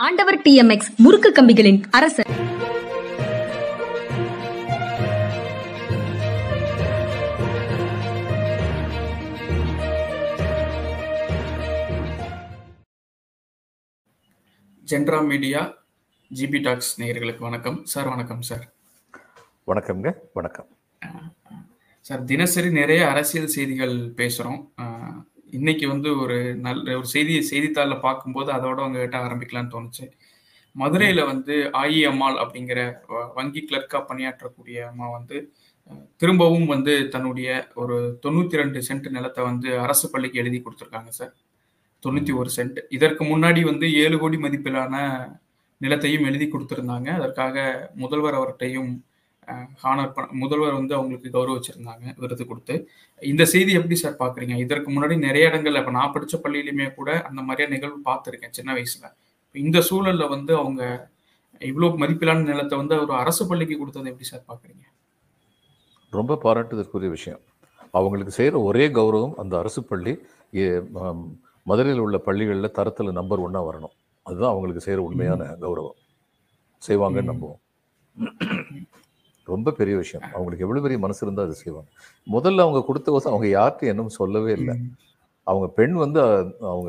[0.00, 2.30] ஆண்டவர் டிஎம்எக்ஸ் முறுக்கு கம்பிகளின் அரசர்
[14.88, 15.60] ஜென்ரா மீடியா
[16.30, 17.84] ஜிபி டாக்ஸ் நேயர்களுக்கு வணக்கம்.
[17.84, 18.64] சார் வணக்கம் சார்
[19.68, 20.68] வணக்கம்ங்க வணக்கம்.
[22.04, 24.60] சார் தினசரி நிறைய அரசியல் செய்திகள் பேசுகிறோம்
[25.50, 30.10] இன்னைக்கு வந்து ஒரு நல்ல ஒரு செய்தி செய்தித்தாளில் பார்க்கும்போது அதோட உங்ககிட்ட ஆரம்பிக்கலாம்னு தோணுச்சு.
[30.72, 35.52] மதுரையில் வந்து ஆயி அம்மாள் அப்படிங்கிற வ- வங்கி கிளர்க்காக பணியாற்றக்கூடிய அம்மா வந்து
[36.16, 41.34] திரும்பவும் வந்து தன்னுடைய ஒரு தொண்ணூற்றி ரெண்டு சென்ட் நிலத்தை வந்து அரசு பள்ளிக்கு எழுதி கொடுத்துருக்காங்க சார்.
[42.06, 45.26] தொண்ணூற்றி ஒரு சென்ட் இதற்கு முன்னாடி வந்து ஏழு கோடி மதிப்பிலான
[45.80, 47.08] நிலத்தையும் எழுதி கொடுத்துருந்தாங்க.
[47.08, 49.00] அதற்காக முதல்வர் அவர்கிட்டையும்
[49.82, 52.74] ஹானர் முதல்வர் வந்து அவங்களுக்கு கௌரவிச்சிருந்தாங்க விருது கொடுத்து.
[53.22, 57.40] இந்த செய்தி எப்படி சார் பார்க்குறீங்க இதற்கு முன்னாடி நிறைய இடங்கள்ல இப்போ நான் படித்த பள்ளியிலுமே கூட அந்த
[57.48, 59.06] மாதிரியான நிகழ்வு பார்த்துருக்கேன் சின்ன வயசுல.
[59.54, 60.82] இந்த சூழல்ல வந்து அவங்க
[61.70, 64.84] இவ்வளோ மதிப்பிலான நிலத்தை வந்து ஒரு அரசு பள்ளிக்கு கொடுத்ததை எப்படி சார் பார்க்குறீங்க
[66.12, 67.42] ரொம்ப பாராட்டுதற்குரிய விஷயம்.
[67.98, 70.12] அவங்களுக்கு செய்கிற ஒரே கௌரவம் அந்த அரசு பள்ளி
[71.70, 73.94] மதுரையில் உள்ள பள்ளிகளில் தரத்தில் நம்பர் ஒன்றா வரணும்.
[74.26, 75.98] அதுதான் அவங்களுக்கு செய்கிற உண்மையான கௌரவம்.
[76.82, 77.30] செய்வாங்கன்னு.
[77.32, 77.60] நம்புவோம்.
[79.46, 80.30] ரொம்ப பெரிய விஷயம்.
[80.32, 81.90] அவங்களுக்கு எவ்வளோ பெரிய மனசு இருந்தால் அது செய்வாங்க.
[82.26, 84.74] முதல்ல அவங்க கொடுத்த கோசம் அவங்க யார்கிட்டையும் என்னும் சொல்லவே இல்லை.
[85.46, 86.88] அவங்க பெண் வந்து அவங்க.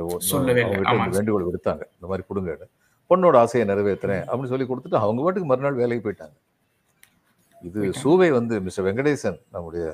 [0.81, 1.83] அவங்க வேண்டுகோள் விடுத்தாங்க.
[1.95, 2.67] இந்த மாதிரி கொடுங்கன்னு
[3.09, 6.35] பொண்ணோட ஆசையை நிறைவேற்றுறேன் அப்படின்னு சொல்லி கொடுத்துட்டு அவங்க பாட்டுக்கு மறுநாள் வேலைக்கு போயிட்டாங்க.
[7.63, 7.79] இது.
[8.03, 9.85] சூவை வந்து மிஸ்டர் வெங்கடேசன் நம்முடைய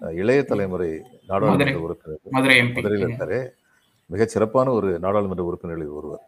[0.00, 0.88] இளைய தலைமுறை
[1.28, 1.78] நாடாளுமன்ற.
[1.80, 2.20] உறுப்பினர்.
[2.76, 3.38] மதுரையில் இருக்காரு.
[4.10, 6.24] மிகச் சிறப்பான ஒரு நாடாளுமன்ற உறுப்பினர்களில் ஒருவர்.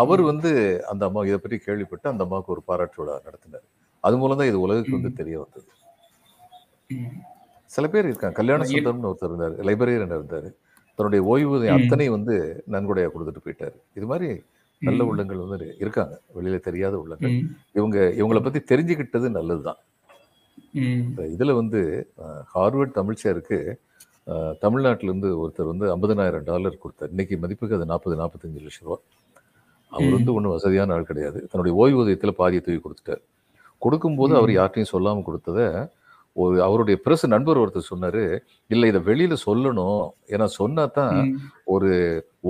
[0.00, 0.50] அவர் வந்து
[0.88, 3.66] அந்த அம்மா இதை பற்றி கேள்விப்பட்டு அந்த அம்மாவுக்கு ஒரு பாராட்டு விழா நடத்தினார்.
[4.04, 5.66] அது மூலம் தான் இது உலகுக்கு வந்து தெரிய வந்தது.
[7.70, 8.36] சில பேர் இருக்காங்க.
[8.38, 10.48] கல்யாண சுந்தரம்னு ஒருத்தர் இருந்தார் லைப்ரரியன் இருந்தார்
[10.98, 11.76] தன்னுடைய ஓய்வூதியம்.
[11.78, 12.34] அத்தனை வந்து
[12.74, 13.76] நன்கொடையா கொடுத்துட்டு போயிட்டாரு.
[13.98, 14.28] இது மாதிரி
[14.82, 15.00] நல்ல.
[15.10, 16.14] உள்ளங்கள் வந்து இருக்காங்க.
[16.36, 17.34] வெளியில தெரியாத உள்ளங்கள்.
[17.78, 19.80] இவங்க இவங்களை பத்தி தெரிஞ்சுக்கிட்டது நல்லதுதான்.
[21.34, 21.80] இதுல வந்து
[22.54, 23.58] ஹார்வர்ட் தமிழ்ச்சியாருக்கு
[24.26, 27.10] அஹ், தமிழ்நாட்டுல இருந்து ஒருத்தர் வந்து ஐம்பதனாயிரம் டாலர் கொடுத்தார்.
[27.10, 28.98] இன்னைக்கு மதிப்புக்கு அது நாற்பது நாற்பத்தஞ்சு லட்சம் ரூபா.
[29.92, 30.14] அவர்.
[30.16, 31.38] வந்து ஒன்றும் வசதியான ஆள் கிடையாது.
[31.50, 33.22] தன்னுடைய ஓய்வூதியத்தில் பாதியை தூக்கி கொடுத்துட்டார்.
[33.84, 34.52] கொடுக்கும்போது அவர்.
[34.58, 35.66] யார்ட்டையும் சொல்லாமல் கொடுத்ததை
[36.36, 38.22] ஒரு அவருடைய பிரஸ் நண்பர் ஒருத்தர் சொன்னாரு
[38.70, 40.02] இல்லை இதை வெளியில சொல்லணும்
[40.34, 41.16] ஏன்னா சொன்னா தான்.
[41.74, 41.88] ஒரு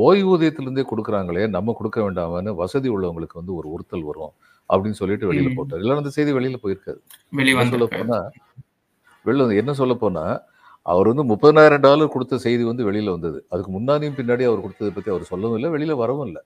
[0.07, 4.33] ஓய்வூதியத்திலிருந்தே கொடுக்குறாங்களே நம்ம கொடுக்க வேண்டாமான்னு வசதி உள்ளவங்களுக்கு வந்து ஒரு உறுத்தல் வரும்
[4.71, 5.51] அப்படின்னு சொல்லிட்டு வெளியில.
[5.59, 7.01] போட்டார் இல்லைன்னா அந்த செய்தி வெளியில போயிருக்காது
[7.75, 8.19] சொல்ல போனா
[9.27, 10.25] வெளில வந்து என்ன சொல்ல போனா
[10.87, 15.11] அவர் வந்து முப்பதாயிரம் டாலர் கொடுத்த செய்தி வந்து வெளியில வந்தது அதுக்கு முன்னாடியும் பின்னாடி அவர் கொடுத்ததை பத்தி
[15.15, 16.43] அவர் சொல்லவும் இல்லை வெளியில வரவும் இல்லை.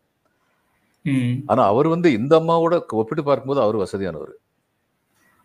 [1.53, 4.33] ஆனா அவர் வந்து இந்த அம்மாவோட ஒப்பிட்டு பார்க்கும்போது அவர் வசதியானவர்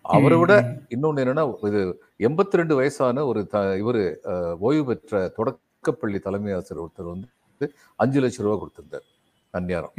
[0.09, 0.35] அவரை.
[0.41, 0.53] விட.
[0.93, 1.81] இன்னொன்னு என்னன்னா இது
[2.27, 4.01] எண்பத்தி ரெண்டு வயசான ஒரு த இவர்
[4.67, 7.67] ஓய்வு பெற்ற தொடக்கப்பள்ளி தலைமை ஆசிரியர் ஒருத்தர் வந்து
[7.99, 9.05] அஞ்சு லட்சம் ரூபாய் கொடுத்திருந்தார்
[9.53, 9.93] அந்நியாரம்.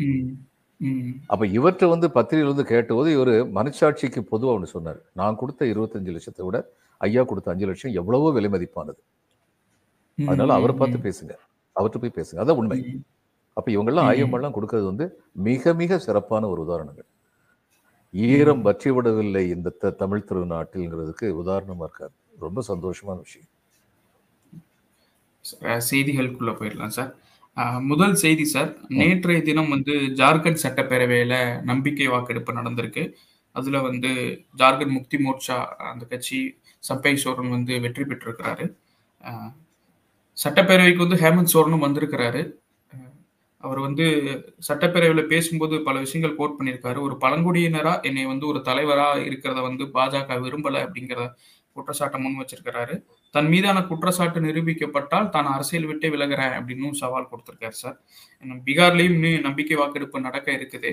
[1.31, 6.45] அப்ப இவர்கிட்ட வந்து பத்திரிகையில் வந்து கேட்டபோது இவர் மனசாட்சிக்கு பொதுவா ஒன்று சொன்னார் நான் கொடுத்த இருபத்தஞ்சு லட்சத்தை
[6.47, 6.59] விட
[7.01, 9.01] ஐயா கொடுத்த அஞ்சு லட்சம் எவ்வளவோ விலை மதிப்பானது
[10.19, 10.99] அதனால அவரை பார்த்து.
[11.07, 11.33] பேசுங்க
[11.77, 12.79] அவர்கிட்ட போய் பேசுங்க அதான் உண்மை.
[13.57, 14.13] அப்ப இவங்கெல்லாம் ம்.
[14.15, 15.07] ஐயமெல்லாம் கொடுக்கறது வந்து
[15.47, 17.09] மிக மிக சிறப்பான ஒரு உதாரணங்கள்
[18.13, 22.15] ஈரம் பற்றி விடவில்லை இந்த த- தமிழ் திருநாட்டில்ங்கிறதுக்கு உதாரணமா இருக்காரு.
[22.39, 23.49] ரொம்ப சந்தோஷமான விஷயம்.
[25.91, 27.17] செய்திகளுக்குள்ள போயிடலாம் சார்.
[27.81, 33.13] முதல் செய்தி சார் நேற்றைய தினம் வந்து ஜார்க்கண்ட் சட்டப்பேரவையில நம்பிக்கை வாக்கெடுப்பு நடந்திருக்கு.
[33.53, 34.09] அதுல வந்து
[34.57, 38.73] ஜார்க்கண்ட் முக்தி மோர்ச்சா அந்த கட்சி சப்பை சோரன் வந்து வெற்றி பெற்றிருக்கிறாரு.
[40.45, 42.53] சட்டப்பேரவைக்கு வந்து ஹேமந்த் சோரனும் வந்திருக்கிறாரு.
[43.65, 44.05] அவர் வந்து
[44.69, 46.99] சட்டப்பேரவையில் பேசும்போது பல விஷயங்கள் கோட் பண்ணியிருக்காரு.
[47.07, 51.21] ஒரு பழங்குடியினரா என்னை வந்து ஒரு தலைவரா இருக்கிறத வந்து பாஜக விரும்பல அப்படிங்கிற
[51.77, 52.95] குற்றச்சாட்டை முன் வச்சிருக்கிறாரு.
[53.35, 57.99] தன் மீதான குற்றச்சாட்டு நிரூபிக்கப்பட்டால் தான் அரசியல் விட்டே விலகிறேன் அப்படின்னு சவால் கொடுத்திருக்காரு சார்.
[58.69, 60.93] பீகார்லயும் இன்னும் நம்பிக்கை வாக்கெடுப்பு நடக்க இருக்குது.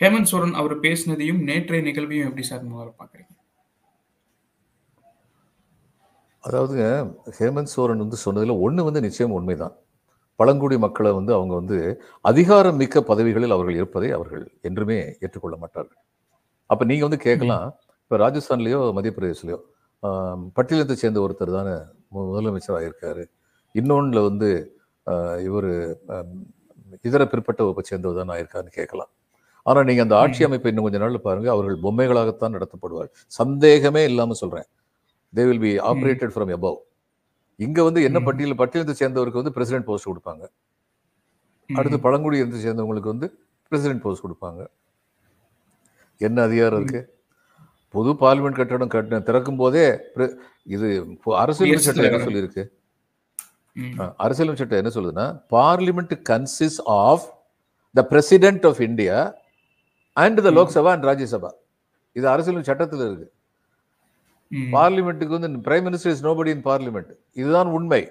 [0.00, 3.32] ஹேமந்த் சோரன் அவர் பேசினதையும் நேற்றைய நிகழ்வையும் எப்படி சார் முதல்ல பாக்குறீங்க
[6.44, 6.76] அதாவது
[7.38, 9.74] ஹேமந்த் சோரன் வந்து சொன்னதுல ஒண்ணு வந்து நிச்சயம் உண்மைதான்.
[10.38, 15.96] பழங்குடி மக்களை வந்து அவங்க வந்து அதிகாரம் மிக்க பதவிகளில் அவர்கள் இருப்பதை அவர்கள் என்றுமே ஏற்றுக்கொள்ள மாட்டார்கள்.
[16.66, 19.58] அப்ப நீங்க வந்து கேட்கலாம் இப்ப ராஜஸ்தான்லயோ மத்திய பிரதேசலயோ
[20.56, 21.74] பட்டியலத்தை சேர்ந்த ஒருத்தர் தானே
[22.14, 23.24] மு- முதலமைச்சராக இருக்காரு.
[23.74, 24.78] இன்னொன்னுல வந்து
[25.44, 25.96] இவர்
[27.02, 29.08] இதர பிற்பட்ட வகுப்பை சேர்ந்தவர் தான் ஆயிருக்காருன்னு கேட்கலாம்.
[29.62, 34.64] ஆனா நீங்க அந்த ஆட்சி அமைப்பை இன்னும் கொஞ்ச நாள்ல பாருங்க அவர்கள் பொம்மைகளாகத்தான் நடத்தப்படுவார் சந்தேகமே இல்லாம சொல்றேன்.
[35.34, 36.78] They will be operated from above.
[37.58, 38.18] இங்க வந்து என்ன.
[38.26, 40.44] பட்டியல் பட்டியலத்தை சேர்ந்தவருக்கு வந்து பிரசிடென்ட் போஸ்ட் கொடுப்பாங்க
[41.70, 43.26] அடுத்து பழங்குடி இருந்து சேர்ந்தவங்களுக்கு வந்து
[43.72, 44.60] பிரசிடென்ட் போஸ்ட் கொடுப்பாங்க
[46.20, 47.00] என்ன அதிகாரம் இருக்கு
[47.94, 49.84] புது பார்லிமெண்ட் கட்டடம் கட்ட திறக்கும் போதே
[50.74, 50.88] இது
[51.42, 52.24] அரசியல் சட்டம் என்ன.
[52.28, 52.62] சொல்லியிருக்கு
[54.24, 55.26] அரசியலமைப்பு சட்டம் என்ன சொல்லுதுன்னா
[55.56, 57.26] parliament consist of
[57.94, 59.18] the president of India
[60.16, 60.50] and the.
[60.58, 61.50] Lok Sabha and Rajya Sabha
[62.16, 63.28] இது அரசியல் சட்டத்தில் இருக்கு.
[64.76, 67.10] பார்லிமெண்ட்டுக்கு வந்து prime minister is nobody in parliament.
[67.40, 68.02] இதுதான் உண்மை.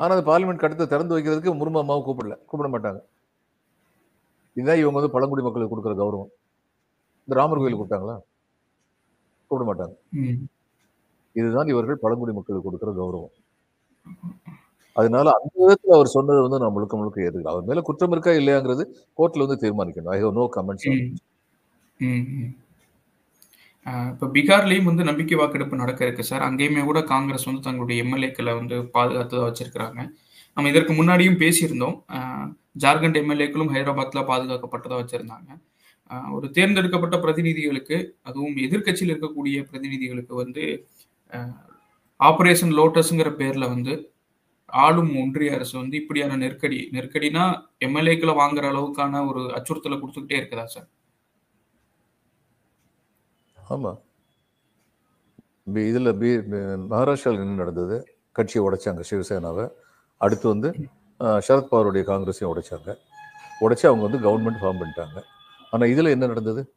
[0.00, 2.36] ஆனா அந்த பார்லிமெண்ட் கட்டத்தை திறந்து வைக்கிறதுக்கு முர்மு அம்மாவை கூப்பிடல.
[2.50, 3.00] கூப்பிட மாட்டாங்க.
[4.56, 6.30] இதுதான் இவங்க வந்து பழங்குடி மக்களுக்கு கொடுக்குற கௌரவம்.
[7.28, 8.16] இந்த ராமர் கோயில் கூப்பிட்டாங்களா?
[9.50, 9.94] கூப்பிட மாட்டாங்க.
[11.40, 13.32] இதுதான் இவர்கள் பழங்குடி மக்களுக்கு கொடுக்குற கௌரவம்.
[14.96, 18.84] அதனால அந்த விதத்துல அவர் சொன்னது வந்து நான் முழுக்க முழுக்க ஏற்றுக்கலாம் அவர் மேல குற்றம் இருக்கா இல்லையாங்கிறது
[19.18, 20.12] கோர்ட்ல வந்து தீர்மானிக்கணும்.
[20.16, 20.88] ஐ ஹவ் நோ கமெண்ட்ஸ்
[23.86, 26.44] இப்போ பீகார்லேயும் வந்து நம்பிக்கை வாக்கெடுப்பு நடக்க இருக்கு சார்.
[26.48, 30.00] அங்கேயுமே கூட காங்கிரஸ் வந்து தங்களுடைய எம்எல்ஏக்களை வந்து பாதுகாத்ததாக வச்சிருக்கிறாங்க.
[30.56, 31.96] நம்ம இதற்கு முன்னாடியும் பேசியிருந்தோம்.
[32.84, 35.50] ஜார்க்கண்ட் எம்எல்ஏக்களும் ஹைதராபாத்ல பாதுகாக்கப்பட்டதா வச்சிருந்தாங்க.
[36.36, 37.96] ஒரு தேர்ந்தெடுக்கப்பட்ட பிரதிநிதிகளுக்கு
[38.28, 40.64] அதுவும் எதிர்க்கட்சியில் இருக்கக்கூடிய பிரதிநிதிகளுக்கு வந்து
[42.20, 43.94] ஆபரேஷன் லோட்டஸ்ங்கிற பேர்ல வந்து
[44.68, 47.44] ஆளும் ஒன்றிய அரசு வந்து இப்படியான நெருக்கடி நெருக்கடினா
[47.86, 50.88] எம்எல்ஏக்களை வாங்குற அளவுக்கான ஒரு அச்சுறுத்தலை கொடுத்துக்கிட்டே இருக்குதா சார்?
[53.72, 54.00] ஆமா.
[55.74, 56.26] பி- இதுல பி
[56.94, 58.16] மகாராஷ்டிராவில் என்ன நடந்தது?
[58.32, 59.68] கட்சியை உடைச்சாங்க சிவசேனாவை.
[60.16, 60.74] அடுத்து வந்து
[61.20, 62.96] சரத்பவாருடைய காங்கிரஸையும் உடைச்சாங்க.
[63.60, 65.22] உடைச்சு அவங்க வந்து கவர்மெண்ட் ஃபார்ம் பண்ணிட்டாங்க.
[65.70, 66.72] ஆனா இதுல என்ன நடந்தது?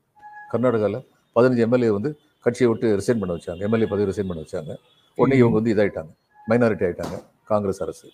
[0.51, 3.57] கர்நாடகாவில் பதினஞ்சு எம்எல்ஏ வந்து கட்சியை விட்டு ரிசைன் பண்ண வச்சாங்க.
[3.57, 4.75] எம்எல்ஏ பதவி ரிசைன் பண்ண வச்சாங்க.
[5.15, 6.15] உடனே இவங்க வந்து இதாயிட்டாங்க.
[6.49, 8.09] மைனாரிட்டி ஆயிட்டாங்க காங்கிரஸ் அரசு.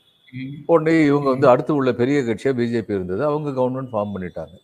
[0.66, 3.24] உடனே இவங்க வந்து அடுத்து உள்ள பெரிய கட்சியா பிஜேபி இருந்தது.
[3.24, 4.58] அவங்க கவர்மெண்ட் ஃபார்ம் பண்ணிட்டாங்க.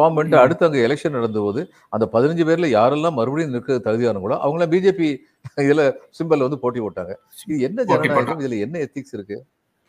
[0.00, 0.38] ஃபார்ம் பண்ணிட்டு.
[0.44, 1.62] அடுத்து அங்கே எலெக்ஷன் நடந்தபோது
[1.94, 5.10] அந்த பதினஞ்சு பேர்ல யாரெல்லாம் மறுபடியும் நிற்க தகுதியானவங்களோ அவங்களாம் பிஜேபி
[5.66, 5.82] இதுல
[6.18, 7.12] சிம்பல்ல வந்து போட்டி போட்டாங்க.
[7.46, 8.40] இது என்ன ஜனநாயகம்.
[8.42, 9.38] இதுல என்ன எத்திக்ஸ் இருக்கு?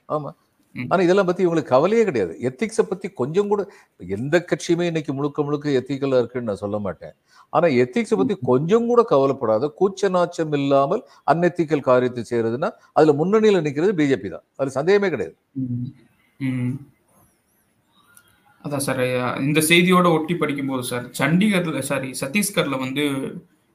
[0.10, 0.32] ஆமா.
[0.76, 2.34] ஆனா இதெல்லாம் பத்தி இவங்களுக்கு கவலையே கிடையாது.
[2.50, 3.62] எத்திக்ஸை பத்தி கொஞ்சம் கூட
[4.16, 7.16] எந்த கட்சியுமே இன்னைக்கு முழுக்க முழுக்க எத்திக்கலா இருக்குன்னு நான் சொல்ல மாட்டேன்.
[7.54, 11.04] ஆனா எத்திக்ஸை பத்தி கொஞ்சம் கூட கவலைப்படாத கூச்ச நாச்சம் இல்லாமல்
[11.34, 14.46] அன்எத்திக்கல் காரியத்தை செய்யறதுன்னா அதுல முன்னணியில நிக்கிறது பிஜேபி தான்.
[14.60, 15.36] அதுல சந்தேகமே கிடையாது.
[18.66, 19.02] அதான் சார்
[19.42, 23.04] இந்த செய்தியோட ஒட்டி படிக்கும்போது சார் சண்டிகர்ல சாரி சத்தீஸ்கர்ல வந்து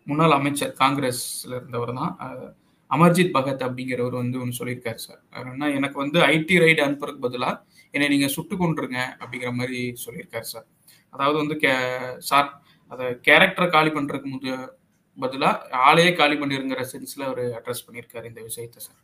[0.07, 2.13] முன்னாள் அமைச்சர் காங்கிரஸ்ல இருந்தவர் தான்.
[2.91, 7.63] அமர்ஜித் பகத் அப்படிங்கிறவர் வந்து ஒன்று சொல்லியிருக்காரு சார் அவர் என்ன எனக்கு வந்து ஐடி ரைடு அனுப்புறதுக்கு பதிலாக
[7.95, 10.67] என்னை நீங்கள் சுட்டு கொண்டுருங்க அப்படிங்கிற மாதிரி சொல்லியிருக்காரு சார்
[11.13, 11.73] அதாவது வந்து கே
[12.23, 12.49] சார்
[12.93, 14.55] அதை கேரக்டரை காலி பண்ணுறதுக்கு முத
[15.19, 19.01] பதிலாக ஆளையே காலி பண்ணிருங்கிற சென்ஸில் அவர் அட்ரஸ் பண்ணியிருக்காரு இந்த விஷயத்தை சார்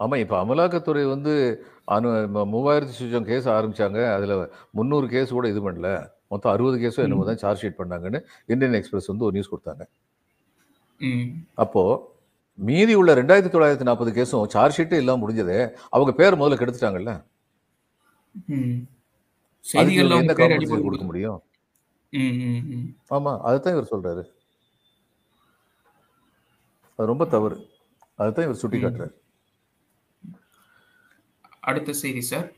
[0.00, 1.34] ஆமாம் இப்போ அமலாக்கத்துறை வந்து
[1.92, 2.08] அனு
[2.52, 4.12] மூவாயிரத்தி சுஜம் கேஸ் ஆரம்பிச்சாங்க.
[4.14, 4.34] அதுல
[4.70, 5.88] முந்நூறு கேஸ் கூட இது பண்ணல.
[6.28, 9.82] மொத்தம் அறுபது கேஸோ என்னமோ தான் சார்ஜ் ஷீட் பண்ணாங்கன்னு இந்தியன் எக்ஸ்பிரஸ் வந்து ஒரு நியூஸ் கொடுத்தாங்க.
[11.00, 11.26] ம்.
[11.54, 11.82] அப்போ
[12.58, 15.58] மீதி உள்ள ரெண்டாயிரத்தி தொள்ளாயிரத்தி நாற்பது கேஸும் சார்ஜ் ஷீட்டே இல்லாம முடிஞ்சதே
[15.88, 17.12] அவங்க பேர் முதல்ல கெடுத்துட்டாங்கல்ல?
[20.20, 21.40] என்ன காம்பன்சேஷன் கொடுக்க முடியும்?
[23.10, 24.22] ஆமா அதுதான் இவர் சொல்றாரு.
[26.98, 27.56] அது ரொம்ப தவறு.
[28.18, 28.78] அதுதான் இவர் சுட்டி.
[28.78, 29.14] காட்டுறாரு
[31.62, 32.48] அடுத்த செய்தி சார்.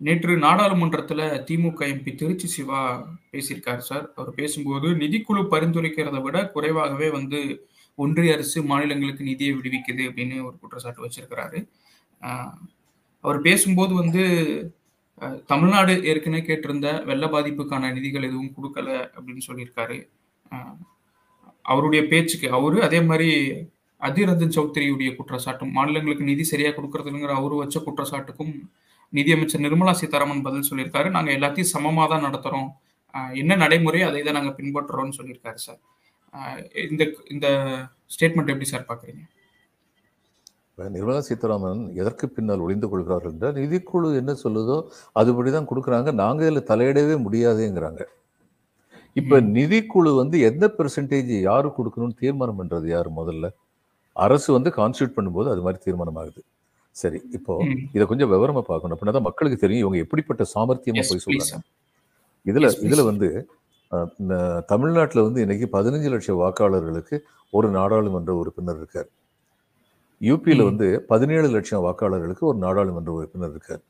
[0.00, 2.80] நேற்று நாடாளுமன்றத்தில் திமுக எம்பி திருச்சி சிவா
[3.32, 4.06] பேசியிருக்காரு சார்.
[4.16, 7.40] அவர் பேசும்போது நிதிக்குழு பரிந்துரைக்கிறத விட குறைவாகவே வந்து
[7.98, 11.58] ஒன்றிய அரசு மாநிலங்களுக்கு நிதியை விடுவிக்குது அப்படின்னு ஒரு குற்றச்சாட்டு வச்சிருக்கிறாரு.
[13.24, 14.22] அவர் பேசும்போது வந்து
[15.46, 19.98] தமிழ்நாடு ஏற்கனவே கேட்டிருந்த வெள்ள பாதிப்புக்கான நிதிகள் எதுவும் கொடுக்கல அப்படின்னு சொல்லியிருக்காரு.
[21.64, 23.28] அவருடைய பேச்சுக்கு அவரு அதே மாதிரி
[24.00, 28.52] அதிர் ரஞ்சன் சௌத்ரியுடைய குற்றச்சாட்டும் மாநிலங்களுக்கு நிதி சரியா கொடுக்கறதுங்கிற அவரு வச்ச குற்றச்சாட்டுக்கும்
[29.12, 31.08] நிதியமைச்சர் நிர்மலா சீதாராமன் பதில் சொல்லியிருக்காரு.
[31.16, 32.68] நாங்க எல்லாத்தையும் சமமா தான் நடத்துறோம்.
[33.14, 35.80] ஆஹ் என்ன நடைமுறை அதை தான் நாங்க பின்பற்றுறோம்னு சொல்லியிருக்காரு சார்.
[36.90, 37.02] இந்த
[37.34, 37.46] இந்த
[38.14, 39.22] ஸ்டேட்மெண்ட் எப்படி சார் பாக்குறீங்க
[40.70, 44.76] இப்ப நிர்மலா சீதாராமன் எதற்கு பின்னால் ஒளிந்து கொள்கிறார்கள் என்றால் நிதிக்குழு என்ன சொல்லுதோ
[45.16, 46.10] அதுபடி தான் கொடுக்குறாங்க.
[46.22, 48.02] நாங்க இதில் தலையிடவே முடியாதேங்கிறாங்க.
[49.16, 49.40] இப்ப.
[49.56, 53.46] நிதிக்குழு வந்து எந்த பெர்சன்டேஜ் யாரு கொடுக்கணும்னு தீர்மானம் பண்றது யார் முதல்ல?
[54.16, 56.40] அரசு வந்து கான்ஸ்டியூட் பண்ணும்போது அது மாதிரி தீர்மானம் ஆகுது
[56.96, 57.54] சரி இப்போ.
[57.96, 61.60] இதை கொஞ்சம் விவரமா பார்க்கணும் அப்படின்னா தான் மக்களுக்கு தெரியும் இவங்க எப்படிப்பட்ட சாமர்த்தியமா போய் சொல்றாங்க
[62.46, 62.68] இதுல.
[62.86, 63.28] இதுல வந்து
[64.70, 67.16] தமிழ்நாட்டுல வந்து இன்னைக்கு பதினஞ்சு லட்சம் வாக்காளர்களுக்கு
[67.52, 69.08] ஒரு நாடாளுமன்ற உறுப்பினர் இருக்கார்
[70.20, 70.62] யூபியில.
[70.70, 73.82] வந்து பதினேழு லட்சம் வாக்காளர்களுக்கு ஒரு நாடாளுமன்ற உறுப்பினர் இருக்கார்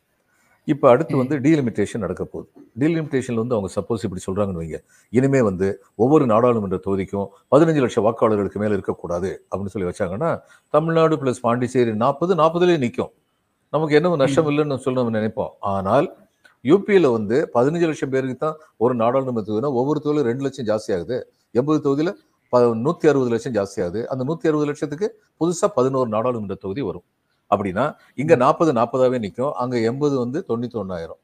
[0.73, 2.49] இப்போ அடுத்து வந்து டீலிமிட்டேஷன் நடக்க போகுது.
[2.81, 4.79] டீலிமிட்டேஷன்ல வந்து அவங்க சப்போஸ் இப்படி சொல்றாங்கன்னு வைங்க.
[5.19, 5.69] இனிமே வந்து
[6.05, 10.31] ஒவ்வொரு நாடாளுமன்ற தொகுதிக்கும் பதினஞ்சு லட்சம் வாக்காளர்களுக்கு மேலே இருக்கக்கூடாது அப்படின்னு சொல்லி வச்சாங்கன்னா
[10.77, 13.13] தமிழ்நாடு பிளஸ் பாண்டிச்சேரி நாற்பது நாற்பதுலேயே நிற்கும்
[13.75, 15.53] நமக்கு என்ன நஷ்டம் இல்லைன்னு சொல்லி நம்ம நினைப்போம்.
[15.75, 16.09] ஆனால்
[16.65, 21.17] யூபியில் வந்து பதினஞ்சு லட்சம் பேருக்கு தான் ஒரு நாடாளுமன்ற தொகுதினா ஒவ்வொரு தொகுதியிலும் ரெண்டு லட்சம் ஜாஸ்தி ஆகுது.
[21.59, 22.13] எண்பது தொகுதியில்
[22.53, 24.01] ப நூற்றி அறுபது லட்சம் ஜாஸ்தி ஆகுது.
[24.13, 25.09] அந்த நூற்றி அறுபது லட்சத்துக்கு
[25.41, 27.05] புதுசாக பதினோரு நாடாளுமன்ற தொகுதி வரும்.
[27.55, 31.21] அப்படின்னா இங்க நாற்பது நாற்பதாவே நிற்கும் அங்க எண்பது வந்து தொண்ணூத்தி ஒன்னாயிரம்.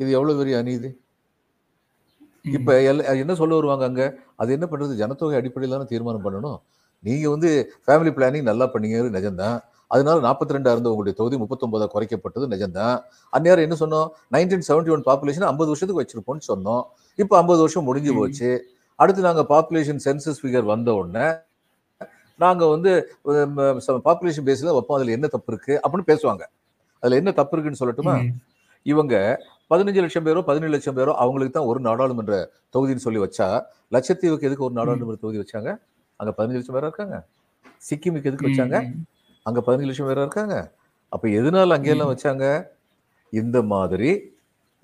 [0.00, 0.90] இது எவ்வளவு பெரிய அநீதி.
[2.56, 2.76] இப்ப
[3.22, 4.02] என்ன சொல்ல வருவாங்க அங்க?
[4.40, 4.92] அது என்ன பண்றது?
[5.00, 6.58] ஜனத்தொகை அடிப்படையில் தானே தீர்மானம் பண்ணணும்.
[7.04, 7.50] நீங்க வந்து
[7.86, 9.58] ஃபேமிலி பிளானிங் நல்லா பண்ணீங்க நிஜம்தான்.
[9.94, 12.96] அதனால நாற்பத்தி ரெண்டா இருந்த உங்களுடைய தொகுதி முப்பத்தொன்பதா குறைக்கப்பட்டது நிஜம்தான்.
[13.36, 14.08] அந்நேரம் என்ன சொன்னோம்?
[14.34, 16.82] நைன்டீன் செவன்டி ஒன் பாப்புலேஷன் ஐம்பது வருஷத்துக்கு வச்சிருப்போம்னு சொன்னோம்.
[17.22, 18.14] இப்போ ஐம்பது வருஷம் முடிஞ்சு.
[18.20, 18.50] போச்சு.
[18.94, 21.26] அடுத்து நாங்க பாப்புலேஷன் சென்சஸ் ஃபிகர் வந்த உடனே
[22.40, 22.90] நாங்க வந்து
[24.08, 24.96] பாப்புலேஷன் பேஸ்ல வைப்போம்.
[24.98, 25.74] அதுல என்ன தப்பு இருக்கு?
[25.84, 26.44] அப்படின்னு பேசுவாங்க.
[27.02, 28.14] அதுல என்ன தப்பு இருக்குன்னு சொல்லட்டுமா.
[28.86, 29.14] இவங்க
[29.72, 32.36] பதினஞ்சு லட்சம் பேரோ பதினேழு லட்சம் பேரோ அவங்களுக்கு தான் ஒரு நாடாளுமன்ற
[32.74, 33.48] தொகுதின்னு சொல்லி வச்சா
[33.94, 35.70] லட்சத்தீவுக்கு எதுக்கு ஒரு நாடாளுமன்ற தொகுதி வச்சாங்க?
[36.20, 37.16] அங்க பதினஞ்சு லட்சம் பேரா இருக்காங்க.
[37.88, 38.78] சிக்கிமுக்கு எதுக்கு வச்சாங்க.
[39.46, 40.56] அங்க பதினஞ்சு லட்சம் பேரா இருக்காங்க.
[41.12, 42.46] அப்ப எதனால அங்கெல்லாம் வச்சாங்க?
[43.32, 44.10] இந்த மாதிரி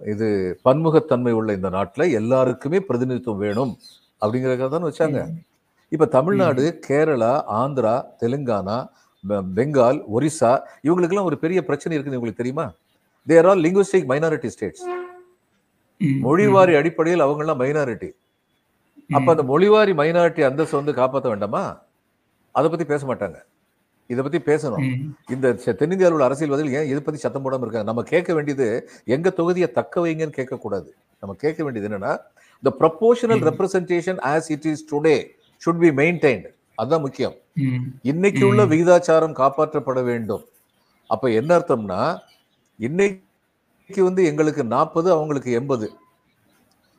[0.00, 0.28] இது
[0.66, 3.72] பன்முகத்தன்மை உள்ள இந்த நாட்டுல எல்லாருக்குமே பிரதிநிதித்துவம் வேணும்
[4.22, 5.18] அப்படிங்கறதுக்காக தான் வச்சாங்க
[5.94, 8.88] இப்ப தமிழ்நாடு கேரளா ஆந்திரா தெலுங்கானா
[9.28, 12.72] பெங்கால் ஒரிசா இவங்களுக்கெல்லாம் ஒரு பெரிய பிரச்சனை இருக்குன்னு உங்களுக்கு தெரியுமா?
[13.26, 14.82] There all linguistic minority states.
[16.00, 18.10] மொழிவாரி அடிப்படையில் அவங்கெல்லாம் மைனாரிட்டி
[19.10, 21.82] அப்ப அந்த மொழிவாரி மைனாரிட்டி அந்தஸ்து வந்து காப்பாற்ற வேண்டாமா?
[22.50, 23.36] அதை பத்தி பேச மாட்டாங்க.
[24.06, 25.10] இதை பத்தி பேசணும்.
[25.30, 27.82] இந்த தென்னிந்தியாவில் உள்ள அரசியல்வாதிகள் ஏன் இதை பத்தி சத்தம் போடாம இருக்காங்க?
[27.82, 32.18] நம்ம கேட்க வேண்டியது எங்க தொகுதியை தக்க வைங்கன்னு கேட்க கூடாது நம்ம கேட்க வேண்டியது என்னன்னா
[32.64, 33.46] the proportional ம்.
[33.46, 35.08] representation as it is
[35.66, 36.44] should be maintained.
[36.82, 37.34] அதான் முக்கியம்.
[38.02, 38.66] இன்னைக்கு உள்ள.
[38.66, 40.44] விகிதாச்சாரம் காப்பாற்றப்பட வேண்டும்.
[41.06, 42.18] அப்ப என்ன அர்த்தம்னா
[42.78, 43.24] இன்னைக்கு
[43.96, 45.92] வந்து எங்களுக்கு நாற்பது அவங்களுக்கு எண்பது.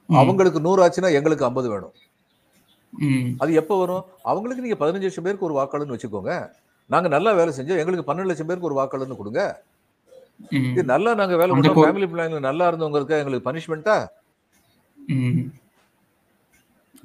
[0.07, 1.91] அவங்களுக்கு நூறு ஆச்சுன்னா எங்களுக்கு ஐம்பது வேணும்.
[3.37, 4.05] அது எப்போ வரும்?
[4.23, 6.49] அவங்களுக்கு நீங்க பதினஞ்சு லட்சம் பேருக்கு ஒரு வாக்காளர்னு வச்சுக்கோங்க.
[6.85, 7.77] நாங்க நல்லா வேலை செஞ்சோம்.
[7.77, 9.63] எங்களுக்கு பன்னெண்டு லட்சம் பேருக்கு ஒரு வாக்காளர்னு கொடுங்க.
[10.49, 14.07] இது நல்லா நாங்க வேலை பண்ணோம் போ- ஃபேமிலி பிளான்ல நல்லா இருந்தவங்களுக்கு எங்களுக்கு பனிஷ்மெண்ட்டா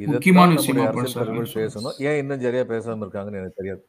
[0.09, 1.97] முக்கியமான விஷயமா பேசணும்.
[2.09, 3.83] ஏன் இன்னும் சரியா பேசாம இருக்காங்கன்னு எனக்கு தெரியாது.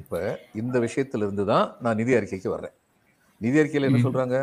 [0.00, 2.74] இப்ப இந்த விஷயத்துல இருந்து தான் நான் நிதி அறிக்கைக்கு வர்றேன்.
[3.40, 4.00] நிதி அறிக்கையில என்ன.
[4.06, 4.36] சொல்றாங்க?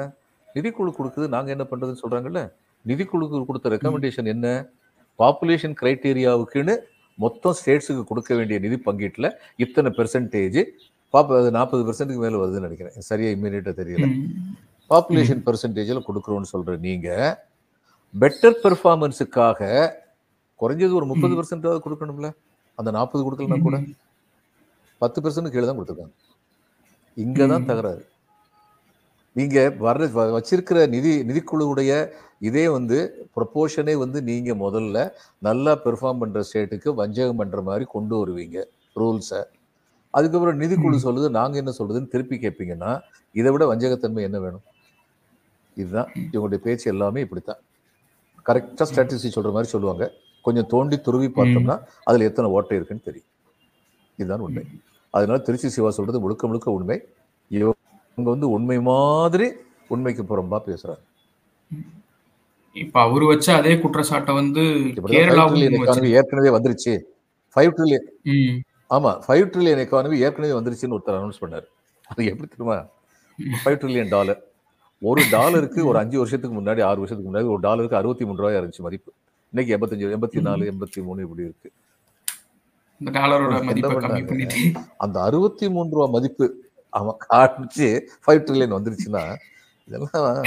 [0.55, 2.41] நிதிக்குழு கொடுக்குது நாங்க என்ன பண்றதுன்னு சொல்றாங்கல்ல?
[2.85, 4.47] நிதிக்குழுக்கு கொடுத்த ரெக்கமெண்டேஷன் என்ன?
[5.19, 6.75] பாப்புலேஷன் கிரைட்டீரியாவுக்குன்னு
[7.19, 10.59] மொத்தம் ஸ்டேட்ஸுக்கு கொடுக்க வேண்டிய நிதி பங்கீட்டுல இத்தனை பெர்சன்டேஜ்
[11.13, 12.95] பாப்ப அது நாற்பது பெர்சன்ட்டுக்கு மேல வருதுன்னு நினைக்கிறேன்.
[13.09, 14.07] சரியா இம்மீடியட்டா தெரியல.
[14.89, 17.09] பாப்புலேஷன் பெர்சன்டேஜில் கொடுக்குறோம்னு சொல்ற நீங்க
[18.13, 19.61] பெட்டர் பெர்ஃபார்மன்ஸுக்காக
[20.61, 21.41] குறைஞ்சது ஒரு முப்பது.
[21.41, 22.31] பெர்சன்டாவது கொடுக்கணும்ல.
[22.75, 23.79] அந்த நாற்பது கொடுக்கலனா கூட
[24.97, 26.11] பத்து பெர்சன்ட் கீழே தான் கொடுத்துருக்காங்க.
[27.15, 27.65] இங்க தான்.
[27.65, 28.07] தகராறு.
[29.31, 32.09] நீங்க வர்ற வ- வச்சிருக்கிற நிதி நிதிக்குழுவுடைய
[32.39, 38.63] இதே வந்து ப்ரொப்போர்ஷனே வந்து நீங்க முதல்ல நல்லா பெர்ஃபார்ம் பண்ற ஸ்டேட்டுக்கு வஞ்சகம் பண்ற மாதிரி கொண்டு வருவீங்க
[38.95, 39.43] ரூல்ஸை
[40.09, 40.97] அதுக்கப்புறம் நிதிக்குழு.
[41.03, 44.61] சொல்லுது நாங்க என்ன சொல்றதுன்னு திருப்பி கேட்பீங்கன்னா இதை விட வஞ்சகத்தன்மை என்ன வேணும்?
[45.75, 46.11] இதுதான்.
[46.31, 47.57] இவங்களுடைய பேச்சு எல்லாமே இப்படித்தான்.
[48.45, 50.11] கரெக்டா ஸ்ட்ராட்டஜி சொல்ற மாதிரி சொல்லுவாங்க.
[50.45, 51.75] கொஞ்சம் தோண்டி துருவி பார்த்தோம்னா
[52.09, 53.29] அதுல எத்தனை ஓட்டை இருக்குன்னு தெரியும்.
[54.19, 54.63] இதுதான் உண்மை.
[55.13, 56.97] அதனால திருச்சி சிவா சொல்றது முழுக்க முழுக்க உண்மை.
[57.51, 59.47] இவங்க வந்து உண்மை மாதிரி
[59.93, 61.03] உண்மைக்கு புறம்பா பேசுறாங்க.
[62.75, 64.63] இப்ப அவரு வச்ச அதே குற்றச்சாட்டை வந்து
[66.19, 66.93] ஏற்கனவே வந்துருச்சு.
[67.55, 68.07] Five trillion.
[68.95, 71.67] ஆமா ஃபைவ் ட்ரில்லியன் எக்கானமி ஏற்கனவே வந்துருச்சுன்னு ஒருத்தர் அனௌன்ஸ் பண்ணாரு.
[72.09, 72.77] அது எப்படி தெரியுமா?
[73.63, 74.41] ஃபைவ் ட்ரில்லியன் டாலர்
[75.01, 78.85] ஒரு டாலருக்கு ஒரு அஞ்சு வருஷத்துக்கு முன்னாடி ஆறு வருஷத்துக்கு முன்னாடி ஒரு டாலருக்கு அறுபத்தி மூணு ரூபாயா இருந்துச்சு
[78.87, 79.11] மதிப்பு.
[79.51, 81.69] இன்னைக்கு எண்பத்தஞ்சு எண்பத்தி நாலு எண்பத்தி மூணு இப்படி இருக்கு.
[84.97, 86.45] அந்த அறுபத்தி மூணு ரூபா மதிப்பு
[86.99, 87.87] அவன் காமிச்சு
[88.23, 89.23] ஃபைவ் ட்ரில்லியன் வந்துருச்சுன்னா
[89.87, 90.43] இதெல்லாம்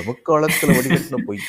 [0.00, 1.42] எவக்காலத்துல வடிகட்டின போய்.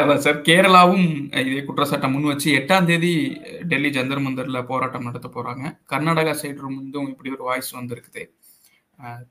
[0.00, 1.06] அதான் சார் கேரளாவும்
[1.50, 3.12] இதே குற்றச்சாட்டை முன் வச்சு எட்டாம் தேதி
[3.70, 5.64] டெல்லி ஜந்தர் மந்தர்ல போராட்டம் நடத்த போறாங்க.
[5.92, 8.24] கர்நாடகா சைடு இருந்தும் இப்படி ஒரு வாய்ஸ் வந்திருக்குது.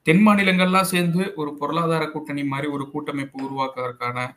[0.03, 4.27] தென் மாநிலங்கள்லாம் சேர்ந்து ஒரு பொருளாதார கூட்டணி மாதிரி ஒரு கூட்டமைப்பு உருவாக்குவதற்கான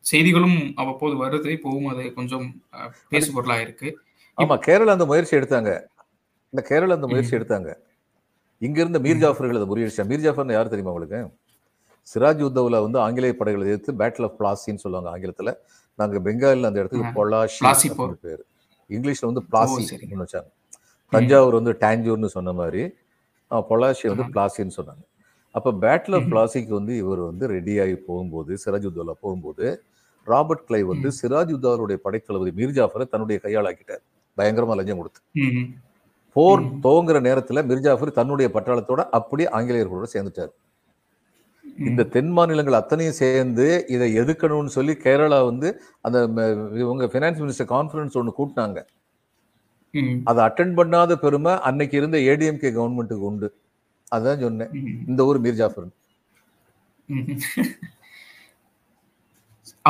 [0.00, 1.48] செய்திகளும் அவ்வப்போது வருது.
[1.56, 2.46] இப்போவும் அது கொஞ்சம்
[3.08, 3.88] பேசு பொருளா இருக்கு.
[4.36, 5.70] ஆமா கேரளா அந்த முயற்சி எடுத்தாங்க.
[6.50, 7.36] இந்த கேரளா அந்த முயற்சி.
[7.36, 7.70] எடுத்தாங்க.
[8.58, 10.10] இங்க இருந்த மீர் ஜாஃபர்கள் அதை முறியடிச்சாங்க.
[10.12, 11.20] மீர் ஜாஃபர்னு யார் தெரியுமா உங்களுக்கு?
[12.06, 15.54] சிராஜ் உத்தவ்ல வந்து ஆங்கிலேய படைகளை எதிர்த்து பேட்டில் ஆஃப் பிளாசின்னு சொல்லுவாங்க ஆங்கிலத்துல.
[15.94, 17.10] நாங்க பெங்காலில் அந்த இடத்துக்கு.
[17.16, 18.18] பொலாஷி போர்.
[18.88, 19.82] இங்கிலீஷ்ல வந்து பிளாசி
[20.22, 20.48] வச்சாங்க.
[21.08, 22.82] தஞ்சாவூர் வந்து டாஞ்சூர்னு சொன்ன மாதிரி.
[23.50, 24.24] பொலாஷி வந்து.
[24.34, 25.04] பிளாசின்னு சொன்னாங்க
[25.54, 26.26] அப்ப பேட்டில் ஆஃப்.
[26.30, 29.66] பிளாசிக்கு வந்து இவர் வந்து ரெடியாகி போகும்போது சிராஜ் உத்தவ்ல போகும்போது
[30.26, 31.16] ராபர்ட் கிளைவ் வந்து ம்.
[31.20, 34.02] சிராஜ் உத்தவருடைய படைத்தளபதி மீர் ஜாஃபரை தன்னுடைய கையாளாக்கிட்டார்
[34.38, 35.20] பயங்கரமா லஞ்சம் கொடுத்து.
[36.36, 36.62] போர்.
[36.82, 40.52] துவங்குற நேரத்துல மிர்ஜாஃபர் தன்னுடைய பட்டாளத்தோட அப்படியே ஆங்கிலேயர்களோட சேர்ந்துட்டார்.
[41.86, 45.68] இந்த தென் மாநிலங்கள் அத்தனையும் சேர்ந்து இதை எதுக்கணும்னு சொல்லி கேரளா வந்து
[46.00, 46.18] அந்த
[46.74, 48.78] இவங்க ஃபினான்ஸ் மினிஸ்டர் கான்ஃபரன்ஸ் ஒன்று கூட்டினாங்க.
[50.30, 53.48] அதை அட்டன் பண்ணாத பெருமை அன்னைக்கு இருந்த ஏடிஎம்கே கவர்மெண்ட்டுக்கு உண்டு.
[54.12, 54.72] அதான் சொன்னேன்.
[55.10, 55.88] இந்த ஊர் மீர் ஜாஃபர்.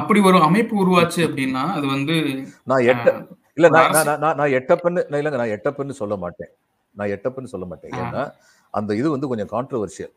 [0.01, 2.15] அப்படி ஒரு அமைப்பு உருவாச்சு அப்படின்னா அது வந்து
[2.71, 3.09] நான் எட்ட
[3.59, 6.51] இல்ல நான் நான் எட்டப்பன்னு நான் இல்லைங்க நான் எட்டப்பன்னு சொல்ல மாட்டேன்.
[6.97, 7.95] நான் எட்டப்பன்னு சொல்ல மாட்டேன்.
[8.03, 8.23] ஏன்னா
[8.75, 10.15] அந்த இது வந்து கொஞ்சம் கான்ட்ரவர்ஷியல்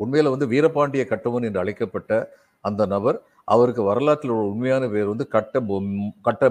[0.00, 2.12] உண்மையில வந்து வீரபாண்டிய கட்டவன் என்று அழைக்கப்பட்ட
[2.64, 3.18] அந்த நபர்
[3.54, 5.92] அவருக்கு வரலாற்றில் ஒரு உண்மையான பேர் வந்து கட்ட பொம்
[6.26, 6.44] கட்ட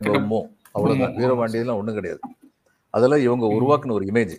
[0.00, 0.40] பொம்மோ
[0.72, 1.12] அவ்வளவுதான்.
[1.12, 1.20] பொம்மோ.
[1.20, 2.20] வீரபாண்டியெல்லாம் ஒண்ணும் கிடையாது.
[2.94, 3.46] அதெல்லாம் இவங்க.
[3.58, 4.36] உருவாக்குன ஒரு இமேஜ்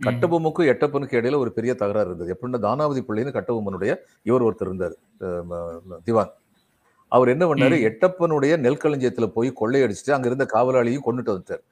[0.00, 2.30] கட்டபொம்முக்கும் எட்டப்பனுக்கும் இடையில ஒரு பெரிய தகராறு இருந்தது.
[2.34, 3.92] எப்படின்னா தானாவதி பிள்ளைன்னு கட்டபொம்மனுடைய
[4.22, 4.94] இவர் ஒருத்தர் இருந்தார்.
[6.04, 6.32] திவான்.
[7.12, 7.76] அவர் என்ன பண்ணாரு.
[7.90, 11.62] எட்டப்பனுடைய நெல்களஞ்சியத்துல போய் கொள்ளையடிச்சிட்டு அங்க இருந்த காவலாளியும் கொண்டுட்டு வந்துட்டார்.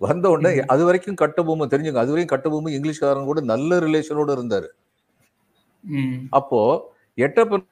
[0.00, 0.60] வந்த உடனே.
[0.72, 4.68] அது வரைக்கும் கட்டபொம்மன் தெரிஞ்சுங்க அது வரைக்கும் கட்டபொம்மன் இங்கிலீஷ்காரன் கூட நல்ல ரிலேஷனோட இருந்தாரு.
[6.30, 6.60] அப்போ
[7.16, 7.66] எட்டப்பன்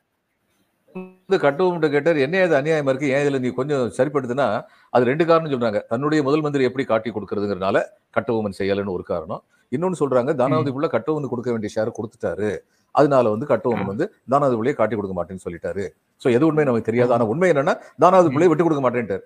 [0.97, 3.09] வந்து கட்டபொம்மன் கேட்டார் என்ன இது அநியாயமா இருக்கு?
[3.15, 4.47] ஏன் இதுல நீ கொஞ்சம் சரிப்படுத்துனா?
[4.93, 5.81] அது ரெண்டு காரணம் சொல்றாங்க.
[5.93, 7.79] தன்னுடைய முதல் மந்திரி எப்படி காட்டி கொடுக்கறதுங்கிறனால
[8.17, 9.43] கட்டபொம்மன் செய்யலைன்னு ஒரு காரணம்.
[9.73, 12.51] இன்னொன்னு சொல்றாங்க தானாவதி புள்ள கட்டபொம்மன் கொடுக்க வேண்டிய ஷேர் கொடுத்துட்டாரு.
[12.95, 15.85] அதனால வந்து கட்டபொம்மன் வந்து தானாவதி பிள்ளையை காட்டி கொடுக்க மாட்டேன்னு சொல்லிட்டாரு.
[16.23, 17.13] சோ எது உண்மை நமக்கு தெரியாது?
[17.17, 19.25] ஆனா உண்மை என்னன்னா தானாவதி பிள்ளையை விட்டு கொடுக்க மாட்டேன்ட்டார்.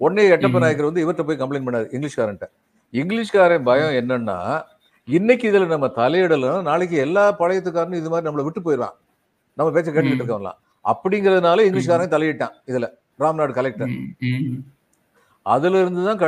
[0.00, 0.58] உடனே எட்டப்ப.
[0.64, 2.46] நாயக்கர் வந்து இவர்கிட்ட போய் கம்ப்ளைண்ட் பண்ணாரு இங்கிலீஷ்காரன்ட்ட.
[2.94, 4.38] இங்கிலீஷ்காரன் பயம் என்னன்னா
[5.08, 8.94] இன்னைக்கு இதுல நம்ம தலையிடலாம் நாளைக்கு எல்லா பழையத்துக்காரனும் இது மாதிரி நம்மளை விட்டு போயிடலாம்
[9.58, 10.30] நம்ம பேச்ச கேட்டுக்கிட்டு ம்.
[10.92, 12.88] அப்படிங்கறதுனால இங்கிலீஷ்காரன் தலையிட்டான் இதுல.
[13.18, 13.92] ராம்நாடு கலெக்டர்.
[15.42, 16.20] அதுல இருந்து தான்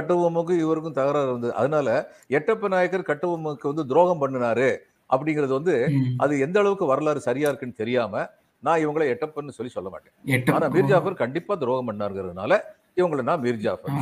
[0.65, 4.77] இவருக்கும் தகராறு இருந்தது அதனால எட்டப்ப நாயக்கர் கட்டபொம்முக்கு வந்து துரோகம் பண்ணினாரு
[5.11, 5.93] அப்படிங்கிறது வந்து.
[6.17, 8.27] அது எந்த அளவுக்கு வரலாறு சரியா இருக்குன்னு தெரியாம
[8.63, 10.45] நான் இவங்களை எட்டப்பன்னு சொல்லி சொல்ல மாட்டேன்.
[10.55, 12.59] ஆனா மீர் ஜாஃபர் கண்டிப்பா துரோகம் பண்ணாருங்கிறதுனால
[12.97, 13.93] இவங்களை நான் மீர் ஜாஃபர்.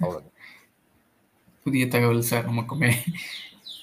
[0.00, 0.32] அவ்வளவுதான்.
[1.62, 2.90] புதிய தகவல் சார் நமக்குமே.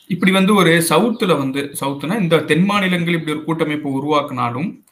[0.08, 4.83] இப்படி வந்து ஒரு சவுத்துல வந்து சவுத்துனா இந்த தென் மாநிலங்கள் இப்படி ஒரு கூட்டமைப்பு உருவாக்குனாலும்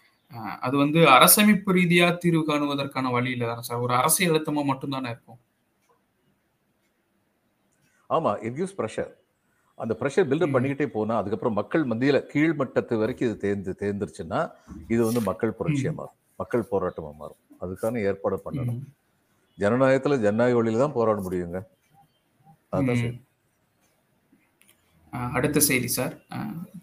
[0.62, 3.84] அது வந்து அரசமைப்பு ரீதியா தீர்வு காணுவதற்கான வழி இல்லை தானே சார்.
[3.86, 5.40] ஒரு அரசியல் அழுத்தமா மட்டும்தானே இருக்கும்.
[8.10, 9.12] ஆமா இட் கிவ்ஸ் ப்ரெஷர்
[9.80, 10.54] அந்த ப்ரெஷர் பில்டப்.
[10.56, 14.40] பண்ணிக்கிட்டே போனா அதுக்கப்புறம் மக்கள் மத்தியில கீழ்மட்டத்து வரைக்கும் இது தேர்ந்து தேர்ந்துருச்சுன்னா
[14.94, 16.18] இது வந்து மக்கள் புரட்சியா மாறும்.
[16.40, 17.40] மக்கள் போராட்டமா மாறும்.
[17.64, 18.80] அதுக்கான ஏற்பாடு பண்ணணும்.
[19.58, 21.60] ஜனநாயகத்துல ஜனநாயக வழியில தான் போராட முடியுங்க.
[22.78, 23.02] அதான்.
[23.02, 23.18] சரி.
[25.34, 26.14] அடுத்த செய்தி சார்.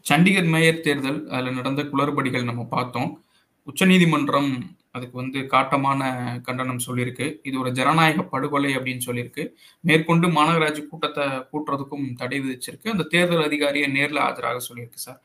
[0.09, 3.11] சண்டிகர் மேயர் தேர்தல் அதுல நடந்த குளறுபடிகள் நம்ம பார்த்தோம்.
[3.69, 4.51] உச்சநீதிமன்றம்
[4.97, 6.01] அதுக்கு வந்து காட்டமான
[6.47, 7.27] கண்டனம் சொல்லியிருக்கு.
[7.49, 9.43] இது ஒரு ஜனநாயக படுகொலை அப்படின்னு சொல்லியிருக்கு.
[9.85, 12.93] மேற்கொண்டு மாநகராட்சி கூட்டத்தை கூட்டுறதுக்கும் தடை விதிச்சிருக்கு.
[12.95, 15.21] அந்த தேர்தல் அதிகாரியை நேர்ல ஆஜராக சொல்லியிருக்கு சார்.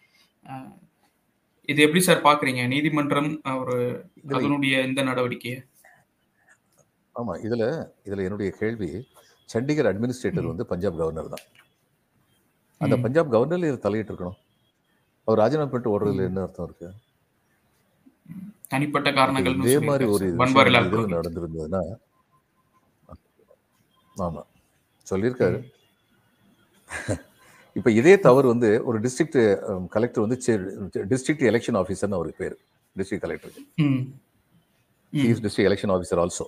[1.69, 2.61] இது எப்படி சார் பாக்குறீங்க?
[2.73, 3.29] நீதிமன்றம்
[3.61, 3.75] ஒரு
[4.37, 5.59] அதனுடைய இந்த நடவடிக்கையை?
[7.15, 7.63] ஆமா இதுல
[8.07, 8.89] இதுல என்னுடைய கேள்வி
[9.49, 10.51] சண்டிகர் அட்மினிஸ்ட்ரேட்டர்.
[10.51, 11.45] வந்து பஞ்சாப் கவர்னர் தான்.
[12.81, 12.95] அந்த.
[13.05, 14.39] பஞ்சாப் கவர்னர்ல இது தலையிட்டு இருக்கணும்
[15.27, 16.25] அவர் ராஜினாமா பண்ணிட்டு ஓடுறதுல.
[16.29, 16.87] என்ன அர்த்தம் இருக்கு?
[18.71, 21.81] தனிப்பட்ட இப்ப காரணங்கள்னு இதே மாதிரி ஒரு புரோஹித் நடந்திருந்ததுன்னா
[24.15, 24.41] ஆமா
[25.07, 25.59] சொல்லியிருக்காரு.
[27.75, 29.37] இப்ப இதே தவறு வந்து ஒரு டிஸ்ட்ரிக்ட்
[29.87, 30.37] கலெக்டர் வந்து
[31.11, 32.55] டிஸ்ட்ரிக்ட் எலெக்ஷன் ஆஃபீஸர்னு அவருக்கு பேர்
[32.95, 33.63] டிஸ்ட்ரிக்ட் கலெக்டருக்கு.
[33.83, 34.01] ம்.
[35.13, 36.45] Is district election officer also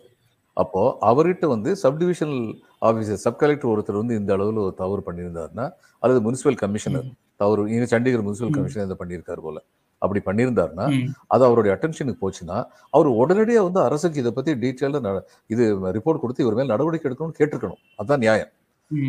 [0.58, 2.44] அப்போ அவர்கிட்ட வந்து sub divisional
[2.82, 5.66] officer sub collector ஒருத்தர் வந்து இந்த அளவில் ஒரு தவறு பண்ணியிருந்தாருன்னா
[6.04, 7.08] அல்லது முனிசிபல் கமிஷனர்.
[7.36, 8.56] தவறு இங்க சண்டிகர் முனிசிபல்.
[8.58, 9.58] கமிஷனர் இதை பண்ணியிருக்காரு போல
[10.06, 10.86] அப்படி பண்ணியிருந்தாருன்னா.
[11.34, 12.58] அது அவருடைய அட்டென்ஷனுக்கு போச்சுன்னா
[12.96, 15.14] அவர் உடனடியா வந்து அரசுக்கு இதை பத்தி டீட்டெயிலாக
[15.54, 15.64] இது
[15.98, 18.52] ரிப்போர்ட் கொடுத்து இவர் மேல் நடவடிக்கை எடுக்கணும்னு கேட்டிருக்கணும் அதான் நியாயம்.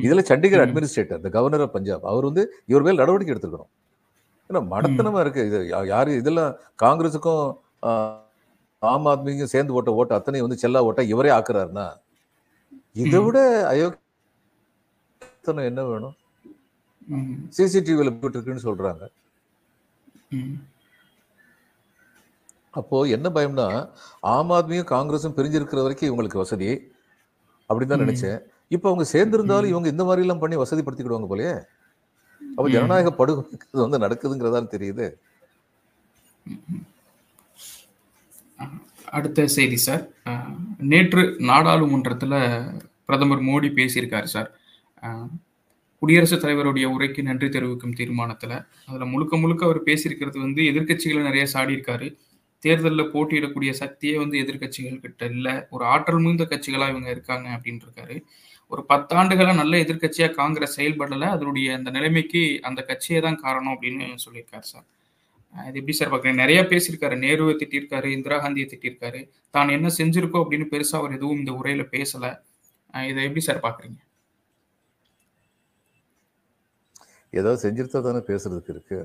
[0.07, 0.63] இதுல சண்டிகர்.
[0.65, 3.71] அட்மினிஸ்ட்ரேட்டர் இந்த கவர்னர் ஆஃப் பஞ்சாப் அவர் வந்து இவர் மேல் நடவடிக்கை எடுத்துக்கணும்
[4.51, 5.59] ஏன்னா மடத்தனமா இருக்கு இது
[5.93, 7.45] யாரு இதெல்லாம் காங்கிரஸுக்கும்
[8.83, 11.87] ஆம் ஆத்மிக்கும் சேர்ந்து ஓட்ட ஓட்டு அத்தனை வந்து செல்லா ஓட்ட இவரே ஆக்குறாருன்னா
[13.03, 13.19] இதை.
[13.27, 13.39] விட
[13.73, 16.17] அயோக்கியத்தனம் என்ன வேணும்.
[17.57, 19.05] சிசிடிவியில் இருக்குன்னு சொல்றாங்க
[22.77, 22.81] ம்.
[22.81, 23.67] அப்போ என்ன பயம்னா
[24.33, 26.71] ஆம் ஆத்மியும் காங்கிரஸும் பிரிஞ்சிருக்கிற வரைக்கும் இவங்களுக்கு வசதி
[27.71, 28.05] அப்படின்னு தான்.
[28.05, 28.39] நினைச்சேன்
[28.71, 29.71] இப்போ அவங்க சேர்ந்திருந்தாலும்.
[29.73, 31.55] இவங்க இந்த மாதிரி எல்லாம் பண்ணி வசதிப்படுத்திக்கிடுவாங்க போலயே
[32.41, 32.67] அப்ப.
[32.75, 35.07] ஜனநாயக படுகொலை வந்து நடக்குதுங்கிறதா தெரியுது
[39.09, 40.05] அடுத்த செய்தி சார்
[40.91, 42.37] நேற்று நாடாளுமன்றத்தில்
[43.09, 44.49] பிரதமர் மோடி பேசியிருக்காரு சார்
[46.03, 48.55] குடியரசுத் தலைவருடைய உரைக்கு நன்றி தெரிவிக்கும் தீர்மானத்தில்
[48.89, 52.09] அதில் முழுக்க முழுக்க அவர் பேசியிருக்கிறது வந்து எதிர்க்கட்சிகளை நிறைய சாடியிருக்காரு
[52.65, 55.55] தேர்தலில் போட்டியிடக்கூடிய சக்தியே வந்து எதிர்க்கட்சிகள் கிட்ட இல்லை.
[55.75, 58.17] ஒரு ஆற்றல் மிகுந்த கட்சிகளாக இவங்க இருக்காங்க அப்படின்னு இருக்காரு
[58.73, 61.27] ஒரு பத்தாண்டுகளா நல்ல எதிர்கட்சியாக காங்கிரஸ் செயல்படலை.
[61.35, 64.87] அதனுடைய அந்த நிலைமைக்கு அந்த கட்சியே தான் காரணம் அப்படின்னு சொல்லியிருக்காரு சார்.
[65.69, 67.17] இது எப்படி சார் பார்க்குறேன் நிறைய பேசியிருக்காரு.
[67.27, 69.21] நேருவை திட்டிருக்காரு இந்திரா காந்தியை திட்டிருக்காரு
[69.55, 72.33] தான் என்ன செஞ்சிருக்கோம் அப்படின்னு பெருசாக அவர் எதுவும் இந்த உரையில் பேசலை.
[73.11, 74.01] இதை எப்படி சார் பார்க்குறீங்க?
[77.39, 78.99] ஏதாவது செஞ்சிருந்தா தானே பேசுறதுக்கு இருக்கு.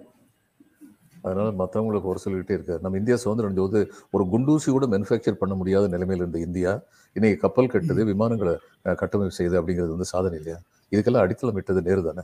[1.21, 2.81] அதனால மற்றவங்களுக்கு ஒரு சொல்லிக்கிட்டே இருக்காரு.
[2.81, 6.81] நம்ம இந்தியா சுதந்திரம் போது ஒரு குண்டூசி கூட மேனுஃபேக்சர் பண்ண முடியாத நிலைமையில இருந்த இந்தியா
[7.13, 10.59] இன்னைக்கு கப்பல் கட்டுது விமானங்களை கட்டமைப்பு செய்யுது அப்படிங்கிறது வந்து சாதனை இல்லையா?
[10.91, 12.23] இதுக்கெல்லாம் அடித்தளம் இட்டது நேரு தானே.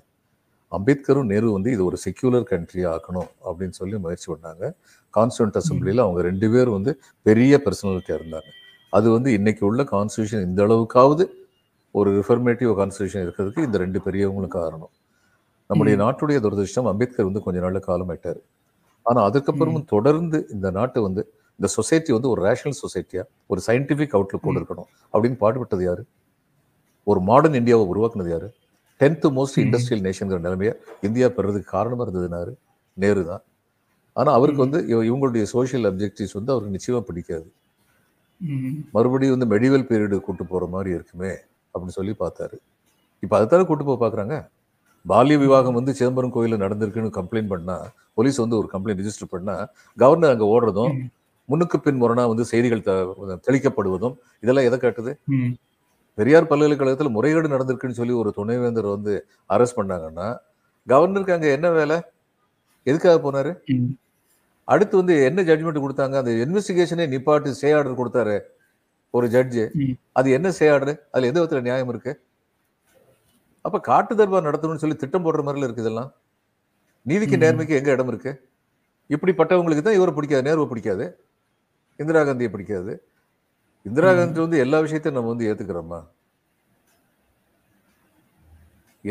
[0.71, 4.73] அம்பேத்கரும் நேரு வந்து இது ஒரு செக்யூலர் கண்ட்ரி ஆக்கணும் அப்படின்னு சொல்லி முயற்சி பண்ணாங்க.
[5.17, 8.49] கான்ஸ்டியூண்ட் அசம்பிளியில் அவங்க ரெண்டு பேரும் வந்து பெரிய பர்சனாலிட்டியாக இருந்தாங்க.
[8.89, 11.25] அது வந்து இன்னைக்கு உள்ள கான்ஸ்டியூஷன் இந்த அளவுக்காவது
[11.91, 14.89] ஒரு ரிஃபர்மேட்டிவ் கான்ஸ்டியூஷன் இருக்கிறதுக்கு இந்த ரெண்டு பெரியவங்களும் காரணம்.
[15.67, 16.03] நம்முடைய.
[16.03, 18.09] நாட்டுடைய துரதிருஷ்டம் அம்பேத்கர் வந்து கொஞ்ச நாள்ல காலம்
[19.07, 24.11] ஆயிட்டாரு ஆனா அதுக்கப்புறமும் தொடர்ந்து இந்த நாட்டு வந்து இந்த சொசைட்டி வந்து ஒரு ரேஷனல் சொசைட்டியா ஒரு சயின்டிபிக்
[24.11, 26.05] அவுட்லுக் கொண்டு இருக்கணும் அப்படின்னு பாடுபட்டது யாரு?
[27.03, 28.53] ஒரு மாடர்ன் இந்தியாவை உருவாக்குனது யாரு?
[28.99, 29.59] Tenth most.
[29.59, 32.53] இண்டஸ்ட்ரியல் நேஷன்கிற நிலைமையை இந்தியா பெறதுக்கு காரணமா இருந்ததுனாரு
[32.93, 33.41] நேரு தான்.
[34.13, 34.69] ஆனா அவருக்கு.
[34.69, 37.51] வந்து இவ- இவங்களுடைய சோஷியல் அப்ஜெக்டிவ்ஸ் வந்து அவருக்கு நிச்சயமா பிடிக்காது.
[38.91, 41.33] மறுபடியும் வந்து மெடிவல் பீரியடு கூட்டு போற மாதிரி இருக்குமே
[41.73, 42.53] அப்படின்னு சொல்லி பார்த்தாரு.
[43.19, 44.49] இப்போ அதுதானே கூட்டு போக பார்க்குறாங்க
[45.09, 47.75] பால்ய விவாகம் வந்து சிதம்பரம் கோயிலில் நடந்திருக்குன்னு கம்ப்ளைண்ட் பண்ணா
[48.17, 49.55] போலீஸ் வந்து ஒரு கம்ப்ளைண்ட் ரிஜிஸ்டர் பண்ணா
[49.97, 50.93] கவர்னர் அங்கே ஓடுறதும்.
[51.49, 52.83] முன்னுக்கு பின் முரணா வந்து செய்திகள்
[53.47, 55.11] தெளிக்கப்படுவதும் இதெல்லாம் எதை காட்டுது.
[56.17, 59.13] பெரியார் பல்கலைக்கழகத்தில் முறைகேடு நடந்திருக்குன்னு சொல்லி ஒரு துணைவேந்தர் வந்து
[59.55, 60.27] அரெஸ்ட் பண்ணாங்கன்னா
[60.87, 61.97] கவர்னருக்கு அங்கே என்ன வேலை
[62.87, 63.51] எதுக்காக போனாரு.
[64.67, 68.37] அடுத்து வந்து என்ன ஜட்ஜ்மெண்ட் கொடுத்தாங்க அந்த இன்வெஸ்டிகேஷனே நிப்பாட்டு ஸ்டே ஆர்டர் கொடுத்தாரு
[69.13, 69.63] ஒரு ஜட்ஜு.
[70.19, 72.11] அது என்ன ஸ்டே ஆர்டர் அதுல எந்த விதத்துல நியாயம் இருக்கு
[73.67, 76.09] அப்ப காட்டு தர்பார் நடத்தணும்னு சொல்லி திட்டம் போடுற மாதிரில இருக்கு இதெல்லாம்.
[77.09, 77.37] நீதிக்கு.
[77.43, 78.31] நேர்மைக்கு எங்க இடம் இருக்கு?
[79.13, 81.05] இப்படிப்பட்டவங்களுக்கு தான் இவரை பிடிக்காது நேருவை பிடிக்காது.
[82.01, 82.93] இந்திரா காந்தியை பிடிக்காது.
[83.87, 84.09] இந்திரா.
[84.19, 85.99] காந்தி வந்து எல்லா விஷயத்தையும் நம்ம வந்து ஏத்துக்கிறோமா?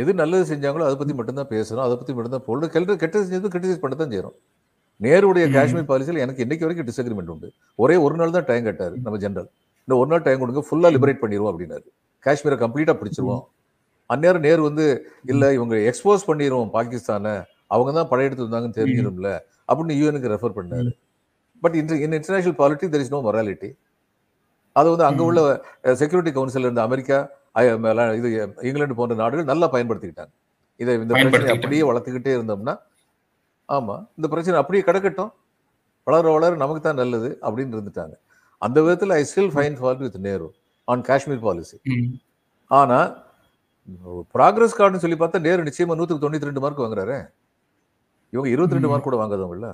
[0.01, 3.83] எது நல்லது செஞ்சாங்களோ அதை பத்தி மட்டும்தான் பேசுறோம் அதை பத்தி மட்டும்தான் போடுறோம் கெட்ட கெட்டது செஞ்சது கிரிட்டிசைஸ்
[3.85, 4.37] பண்ண தான் செய்யறோம்.
[5.01, 5.47] நேருடைய.
[5.57, 7.49] காஷ்மீர் பாலிசியில் எனக்கு இன்னைக்கு வரைக்கும் டிசக்ரிமெண்ட் உண்டு.
[7.83, 8.97] ஒரே ஒரு நாள் தான் டைம் கேட்டாரு.
[9.07, 9.49] நம்ம ஜெனரல்
[9.89, 11.87] இந்த ஒரு நாள் டைம் கொடுங்க ஃபுல்லா லிபரேட் பண்ணிடுவோம் அப்படின்னாரு.
[12.27, 13.45] காஷ்மீரை கம்ப்ளீட்டா பிடிச்சிருவோம்.
[14.11, 14.85] அந்நேரம் நேரு வந்து
[15.33, 17.35] இல்ல இவங்க எக்ஸ்போஸ் பண்ணிடுவோம் பாகிஸ்தானை.
[17.75, 19.31] அவங்க தான் படையெடுத்து வந்தாங்கன்னு தெரிஞ்சிடும்ல
[19.69, 20.91] அப்படின்னு யூஎனுக்கு ரெஃபர் பண்ணாரு.
[21.63, 23.71] But inter in international polity there is no morality
[24.77, 25.23] அது வந்து அங்க.
[25.29, 25.41] உள்ள
[26.01, 27.19] செக்யூரிட்டி கவுன்சில் இருந்த அமெரிக்கா
[28.19, 28.29] இது
[28.67, 30.33] இங்கிலாந்து போன்ற நாடுகள் நல்லா பயன்படுத்திக்கிட்டாங்க.
[30.81, 31.55] இதை இந்த பிரச்சனை.
[31.57, 32.75] அப்படியே வளர்த்துக்கிட்டே இருந்தோம்னா
[33.69, 35.31] ஆமா இந்த பிரச்சனை அப்படியே கிடக்கட்டும்.
[36.07, 38.15] வளர வளர நமக்கு தான் நல்லது அப்படின்னு இருந்துட்டாங்க.
[38.63, 40.49] அந்த விதத்துல I still fine fault with Nehru
[40.89, 42.13] on Kashmir policy ம்.
[44.35, 47.31] ப்ராக்ரஸ் கார்டுன்னு சொல்லி பார்த்தா நேரு நிச்சயமா நூத்துக்கு தொண்ணூத்தி ரெண்டு மார்க் வாங்குறாரு.
[48.31, 48.89] இவங்க இருபத்தி ரெண்டு.
[48.89, 49.69] மார்க் கூட வாங்காதவங்கல்ல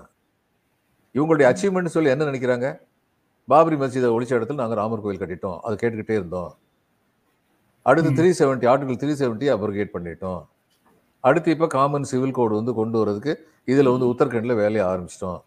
[1.14, 2.79] இவங்களுடைய அச்சீவ்மெண்ட் சொல்லி என்ன நினைக்கிறாங்க?
[3.48, 5.59] பாபரி மஸ்ஜிதை ஒழிச்ச இடத்துல நாங்க ராமர் கோயில் கட்டிட்டோம்.
[5.61, 6.57] அதை கேட்டுக்கிட்டே இருந்தோம்.
[7.83, 8.11] அடுத்து.
[8.11, 10.46] Three seventy article three seventy abrogate பண்ணிட்டோம்.
[11.20, 13.35] அடுத்து இப்போ காமன் சிவில் கோடு வந்து கொண்டு வரதுக்கு
[13.66, 15.42] இதுல வந்து உத்தரகண்ட்ல வேலையை ஆரம்பிச்சிட்டோம்.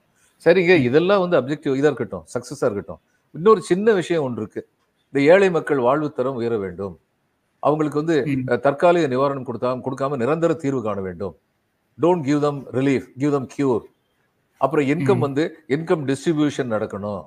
[0.46, 3.00] சரிங்க இதெல்லாம் வந்து அப்ஜெக்டிவ் இதா இருக்கட்டும் சக்சஸா இருக்கட்டும்.
[3.32, 4.68] இன்னொரு சின்ன விஷயம் ஒன்று இருக்கு.
[5.12, 7.00] இந்த ஏழை மக்கள் வாழ்வு தரம் உயர வேண்டும்.
[7.68, 8.16] அவங்களுக்கு வந்து
[8.66, 11.36] தற்காலிக நிவாரணம் கொடுத்தாம கொடுக்காம நிரந்தர தீர்வு காண வேண்டும்.
[11.98, 13.86] Don't give them relief give them cure
[14.62, 15.24] அப்புறம் இன்கம்.
[15.26, 15.44] வந்து
[15.76, 17.24] இன்கம் டிஸ்ட்ரிபியூஷன் நடக்கணும்.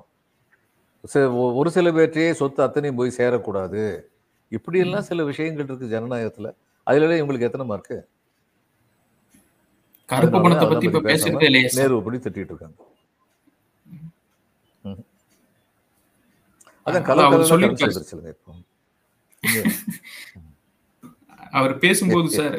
[1.59, 3.83] ஒரு சில பேர்ட்டே சொத்து அத்தனையும் போய் சேரக்கூடாது.
[4.51, 6.49] இப்படியெல்லாம் சில விஷயங்கள் இருக்கு ஜனநாயகத்துல.
[6.87, 7.97] அதுல இவங்களுக்கு எத்தனை மார்க்கு
[10.09, 12.77] கருப்பு பணத்தை பத்தி இப்ப பேசுறதே இல்லையா நேரு படி திட்டிட்டு இருக்காங்க.
[16.87, 18.53] அதான் கலர் வந்துருச்சுங்க இப்போ.
[21.57, 22.57] அவர் பேசும்போது சார்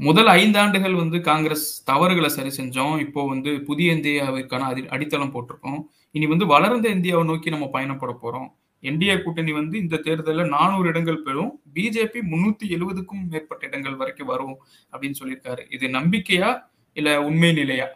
[0.00, 2.96] முதல் ஐந்தாண்டுகள் வந்து காங்கிரஸ் தவறுகளை சரி செஞ்சோம்.
[3.04, 5.80] இப்போ வந்து புதிய இந்தியாவிற்கான அடி அடித்தளம் போட்டிருக்கோம்.
[6.16, 8.48] இனி வந்து வளர்ந்த இந்தியாவை நோக்கி நம்ம பயணப்பட போறோம்.
[8.82, 11.52] என்டிஏ கூட்டணி வந்து இந்த தேர்தலில் நானூறு இடங்கள் பெறும்.
[11.74, 14.56] பிஜேபி முன்னூத்தி எழுபதுக்கும் மேற்பட்ட இடங்கள் வரைக்கும் வரும்
[14.92, 15.64] அப்படின்னு சொல்லியிருக்காரு.
[15.76, 16.50] இது நம்பிக்கையா
[16.92, 17.88] இல்ல உண்மை நிலையா?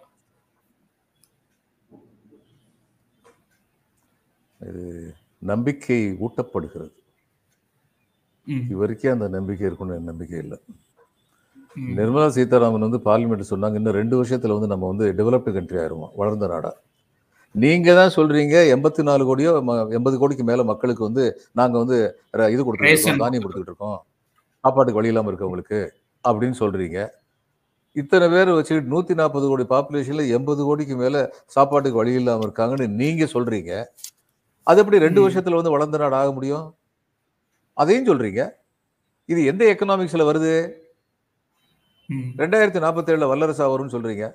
[5.53, 6.95] நம்பிக்கை ஊட்டப்படுகிறது.
[8.75, 10.59] இவருக்கே அந்த நம்பிக்கை இருக்கும்னு நம்பிக்கை இல்லை.
[11.99, 16.47] நிர்மலா சீதாராமன் வந்து பார்லிமெண்ட் சொன்னாங்க இன்னும் ரெண்டு வருஷத்துல வந்து நம்ம வந்து டெவலப்டு கண்ட்ரி ஆயிருவோம் வளர்ந்த
[16.53, 16.73] நாடா.
[17.55, 19.53] நீங்க தான் சொல்றீங்க எண்பத்தி நாலு கோடியோ
[19.99, 21.25] எண்பது கோடிக்கு மேல மக்களுக்கு வந்து
[21.61, 21.97] நாங்க வந்து
[22.55, 23.99] இது ரேஷன் தானியம் கொடுத்துட்டு இருக்கோம்
[24.65, 25.81] சாப்பாட்டுக்கு வழி இல்லாம இருக்கவங்களுக்கு
[26.25, 26.99] அப்படின்னு சொல்றீங்க.
[28.01, 31.23] இத்தனை பேர் வச்சுக்கிட்டு நூத்தி நாற்பது கோடி பாப்புலேஷன்ல எண்பது கோடிக்கு மேல
[31.55, 33.73] சாப்பாட்டுக்கு வழி இல்லாம இருக்காங்கன்னு நீங்க சொல்றீங்க.
[34.67, 35.21] அது எப்படி ரெண்டு.
[35.25, 36.67] வருஷத்துல வந்து வளர்ந்த நாடு ஆக முடியும்?
[37.81, 38.43] அதையும் சொல்றீங்க.
[39.33, 40.55] இது எந்த எக்கனாமிக்ஸ்ல வருது?
[42.41, 44.27] ரெண்டாயிரத்தி நாற்பத்தேழுல வல்லரசா வரும்னு சொல்றீங்க.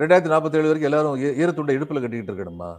[0.00, 2.70] ரெண்டாயிரத்தி நாற்பத்தேழு வரைக்கும் எல்லாரும் ஈரத்துண்டை இடுப்புல கட்டிக்கிட்டு இருக்கணுமா?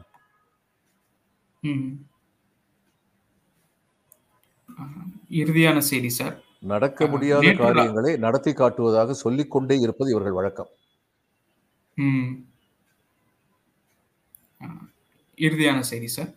[5.41, 6.35] இறுதியான செய்தி சார்.
[6.73, 10.71] நடக்க முடியாத காரியங்களை நடத்தி காட்டுவதாக சொல்லிக்கொண்டே இருப்பது இவர்கள் வழக்கம்.
[15.47, 16.31] இறுதியான செய்தி சார்.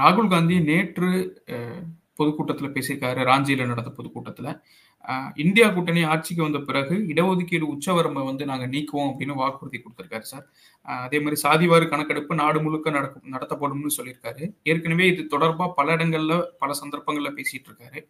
[0.00, 1.10] ராகுல் காந்தி நேற்று
[2.18, 3.20] பொதுக்கூட்டத்தில் பேசியிருக்காரு.
[3.30, 4.50] ராஞ்சியில் நடந்த பொதுக்கூட்டத்தில்.
[5.42, 10.46] இந்தியா கூட்டணி ஆட்சிக்கு வந்த பிறகு இடஒதுக்கீடு உச்சவரம்பை வந்து நாங்கள் நீக்குவோம் அப்படின்னு வாக்குறுதி கொடுத்துருக்காரு சார்.
[11.04, 14.46] அதே மாதிரி சாதிவாறு கணக்கெடுப்பு நாடு முழுக்க நடக்கும் நடத்தப்படும்னு சொல்லியிருக்காரு.
[14.70, 18.00] ஏற்கனவே இது தொடர்பாக பல இடங்களில் பல சந்தர்ப்பங்களில் பேசிட்டு இருக்காரு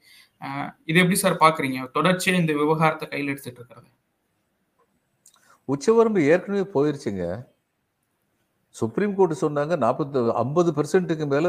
[0.90, 3.88] இது எப்படி சார் பார்க்குறீங்க தொடர்ச்சியாக இந்த விவகாரத்தை கையில் எடுத்துட்டு இருக்கிறது?
[5.74, 7.24] உச்சவரம்பு ஏற்கனவே போயிருச்சுங்க.
[8.78, 11.48] சுப்ரீம் கோர்ட் சொன்னாங்க நாற்பத்தி ஐம்பது பெர்சென்ட்டுக்கு மேல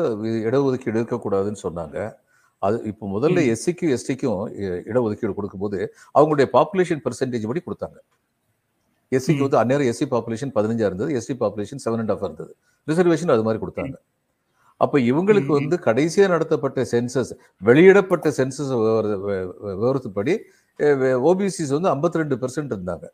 [0.49, 1.97] இடஒதுக்கீடு இருக்கக்கூடாதுன்னு சொன்னாங்க
[2.61, 3.39] அது இப்போ முதல்ல.
[3.53, 4.37] எஸ்சிக்கும் எஸ்டிக்கும்
[4.91, 5.79] இடஒதுக்கீடு கொடுக்கும்போது
[6.17, 7.97] அவங்களுடைய பாப்புலேஷன் பெர்சன்டேஜ் படி கொடுத்தாங்க
[9.11, 9.43] எஸ்சிக்கு.
[9.45, 12.51] வந்து அந்நேரம் எஸ்சி பாப்புலேஷன் பதினஞ்சா இருந்தது SC population seven and half இருந்தது
[12.87, 13.95] ரிசர்வேஷன் அது மாதிரி கொடுத்தாங்க
[14.81, 15.51] அப்ப இவங்களுக்கு.
[15.59, 17.31] வந்து கடைசியா நடத்தப்பட்ட சென்சஸ்
[17.69, 18.73] வெளியிடப்பட்ட சென்சஸ்
[19.81, 20.33] விவரத்துப்படி
[21.29, 23.05] ஓபிசிஸ் வந்து 52% ரெண்டு பெர்சென்ட் இருந்தாங்க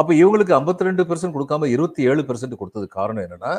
[0.00, 3.52] அப்ப இவங்களுக்கு 52% ரெண்டு பெர்சென்ட் கொடுக்காம இருபத்தி ஏழு பெர்சென்ட் கொடுத்தது காரணம் என்னன்னா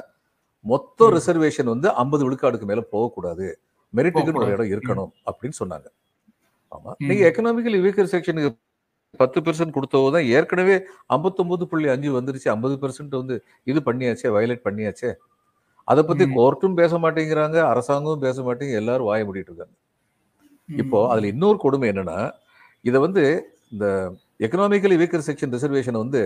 [0.65, 1.09] மொத்த.
[1.15, 3.45] ரிசர்வேஷன் வந்து ஐம்பது விழுக்காடுக்கு மேல போகக்கூடாது
[3.93, 4.53] மெரிட்டுக்குன்னு ஒரு.
[4.55, 5.87] இடம் இருக்கணும் அப்படின்னு சொன்னாங்க
[6.71, 6.91] ஆமா.
[7.07, 8.51] நீங்க எக்கனாமிக்கலி வீக்கர் செக்ஷனுக்கு
[9.19, 10.75] பத்து பெர்சென்ட் கொடுத்தவோ தான் ஏற்கனவே
[11.15, 13.35] ஐம்பத்தொன்பது புள்ளி அஞ்சு வந்துருச்சு ஐம்பது பெர்சென்ட் வந்து
[13.67, 15.11] இது பண்ணியாச்சே வயலேட் பண்ணியாச்சே
[15.87, 16.25] அதை பத்தி.
[16.35, 19.75] கோர்ட்டும் பேச மாட்டேங்கிறாங்க அரசாங்கமும் பேச மாட்டேங்க எல்லாரும் வாய மூடிட்டு இருக்காங்க
[20.69, 20.99] இப்போ.
[21.11, 22.17] அதுல இன்னொரு கொடுமை என்னன்னா
[22.85, 23.23] இதை வந்து
[23.73, 23.85] இந்த
[24.41, 26.21] எக்கனாமிக்கலி வீக்கர் செக்ஷன் ரிசர்வேஷன் வந்து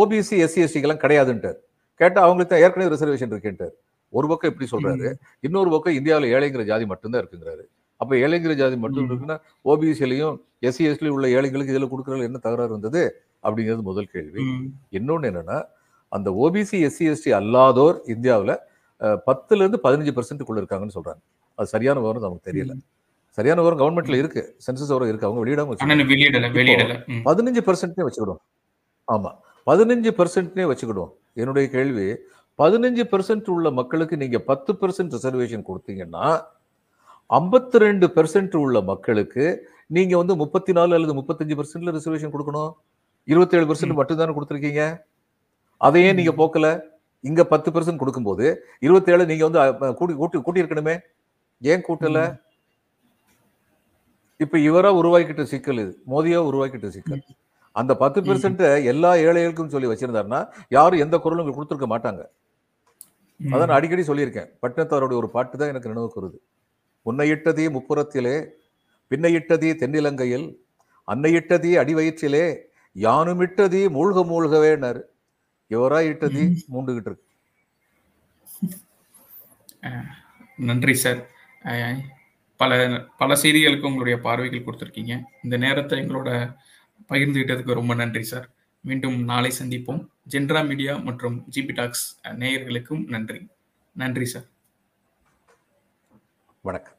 [0.00, 1.58] ஓபிசி எஸ்சி எஸ்டிக்கெல்லாம் கிடையாதுன்ட்டார்.
[2.00, 3.74] கேட்டா அவங்களுக்கு தான் ஏற்கனவே ரிசர்வேஷன் இருக்குன்ட்டார்.
[4.12, 5.08] ஒரு பக்கம் இப்படி சொல்றாரு.
[5.40, 7.64] இன்னொரு பக்கம் இந்தியாவில் ஏழைங்கிற ஜாதி மட்டும்தான் இருக்குங்கிறாரு.
[8.00, 9.10] அப்ப ஏழைங்கிற ஜாதி மட்டும்.
[9.10, 13.02] இருக்குன்னா ஓபிசிலையும் எஸ்சி எஸ்டிலையும் உள்ள ஏழைங்களுக்கு இதுல கொடுக்கறதுல என்ன தகராறு இருந்தது
[13.42, 14.42] அப்படிங்கிறது முதல் கேள்வி.
[14.42, 14.66] ம்.
[14.92, 15.58] இன்னொன்னு என்னன்னா
[16.12, 18.54] அந்த ஓபிசி எஸ்சி எஸ்டி அல்லாதோர் இந்தியாவில்
[19.26, 21.20] பத்துல இருந்து பதினஞ்சு பெர்சென்ட்டுக்குள்ள இருக்காங்கன்னு சொல்றாங்க.
[21.54, 22.72] அது சரியான விவரம் நமக்கு தெரியல.
[23.28, 24.56] சரியான விவரம் கவர்மெண்ட்ல இருக்கு.
[24.66, 25.26] சென்சஸ் விவரம் இருக்கு.
[25.26, 25.74] அவங்க வெளியிடாம.
[27.24, 28.40] பதினஞ்சு பெர்சென்ட்னே வச்சுக்கிடும்
[29.12, 29.30] ஆமா.
[29.66, 32.06] பதினஞ்சு பெர்சென்ட்னே வச்சுக்கிடும் என்னுடைய கேள்வி
[32.58, 36.40] பதினஞ்சு பெர்சென்ட் உள்ள மக்களுக்கு நீங்க பத்து பெர்சென்ட் ரிசர்வேஷன் கொடுத்தீங்கன்னா
[37.30, 42.72] ஐம்பத்தி ரெண்டு பெர்சென்ட் உள்ள மக்களுக்கு நீங்க வந்து முப்பத்தி நாலு அல்லது முப்பத்தஞ்சு பெர்சென்ட்ல ரிசர்வேஷன் கொடுக்கணும்.
[43.24, 43.94] இருபத்தேழு பெர்சென்ட் ம்.
[43.94, 45.00] மட்டும் தானே கொடுத்துருக்கீங்க.
[45.76, 46.32] அதையே நீங்க.
[46.32, 46.80] போக்கல.
[47.20, 50.98] இங்க பத்து பெர்சென்ட் கொடுக்கும்போது இருபத்தேழு நீங்க வந்து கூட்டி கூட்டி கூட்டி இருக்கணுமே
[51.60, 52.40] ஏன் கூட்டல.
[54.44, 55.92] இப்ப இவரா உருவாக்கிட்ட சிக்கல் இது.
[56.12, 57.22] மோதியா உருவாக்கிட்ட சிக்கல்.
[57.80, 60.40] அந்த பத்து பெர்சென்ட்டை எல்லா ஏழைகளுக்கும் சொல்லி வச்சிருந்தாருன்னா
[60.76, 62.22] யாரும் எந்த குரலும் கொடுத்துருக்க மாட்டாங்க.
[63.40, 64.48] அதான் நான் அடிக்கடி சொல்லியிருக்கேன்.
[64.62, 66.38] பட்டினத்தாருடைய ஒரு பாட்டு தான் எனக்கு நினைவுக்கு வருது.
[67.06, 68.36] உன்னையிட்டதே முப்புறத்திலே
[69.10, 70.46] பின்னையிட்டதே தென்னிலங்கையில்
[71.12, 72.44] அன்னையிட்டதே அடிவயிற்றிலே
[72.96, 75.02] யானுமிட்டதே மூழ்க மூழ்கவேனாரு
[75.70, 77.26] இவரா இட்டதி மூண்டுகிட்டு இருக்கு.
[80.68, 81.20] நன்றி சார்.
[82.58, 82.70] பல
[83.18, 85.22] பல செய்திகளுக்கு உங்களுடைய பார்வைகள் கொடுத்துருக்கீங்க.
[85.42, 86.30] இந்த நேரத்தை எங்களோட
[87.08, 88.46] பகிர்ந்துகிட்டதுக்கு ரொம்ப நன்றி சார்.
[88.80, 90.02] மீண்டும் நாளை சந்திப்போம்.
[90.30, 92.04] ஜென்ரா மீடியா மற்றும் ஜிபி டாக்ஸ்
[92.42, 93.40] நேயர்களுக்கும் நன்றி.
[93.94, 94.46] நன்றி சார்.
[96.60, 96.97] வணக்கம்.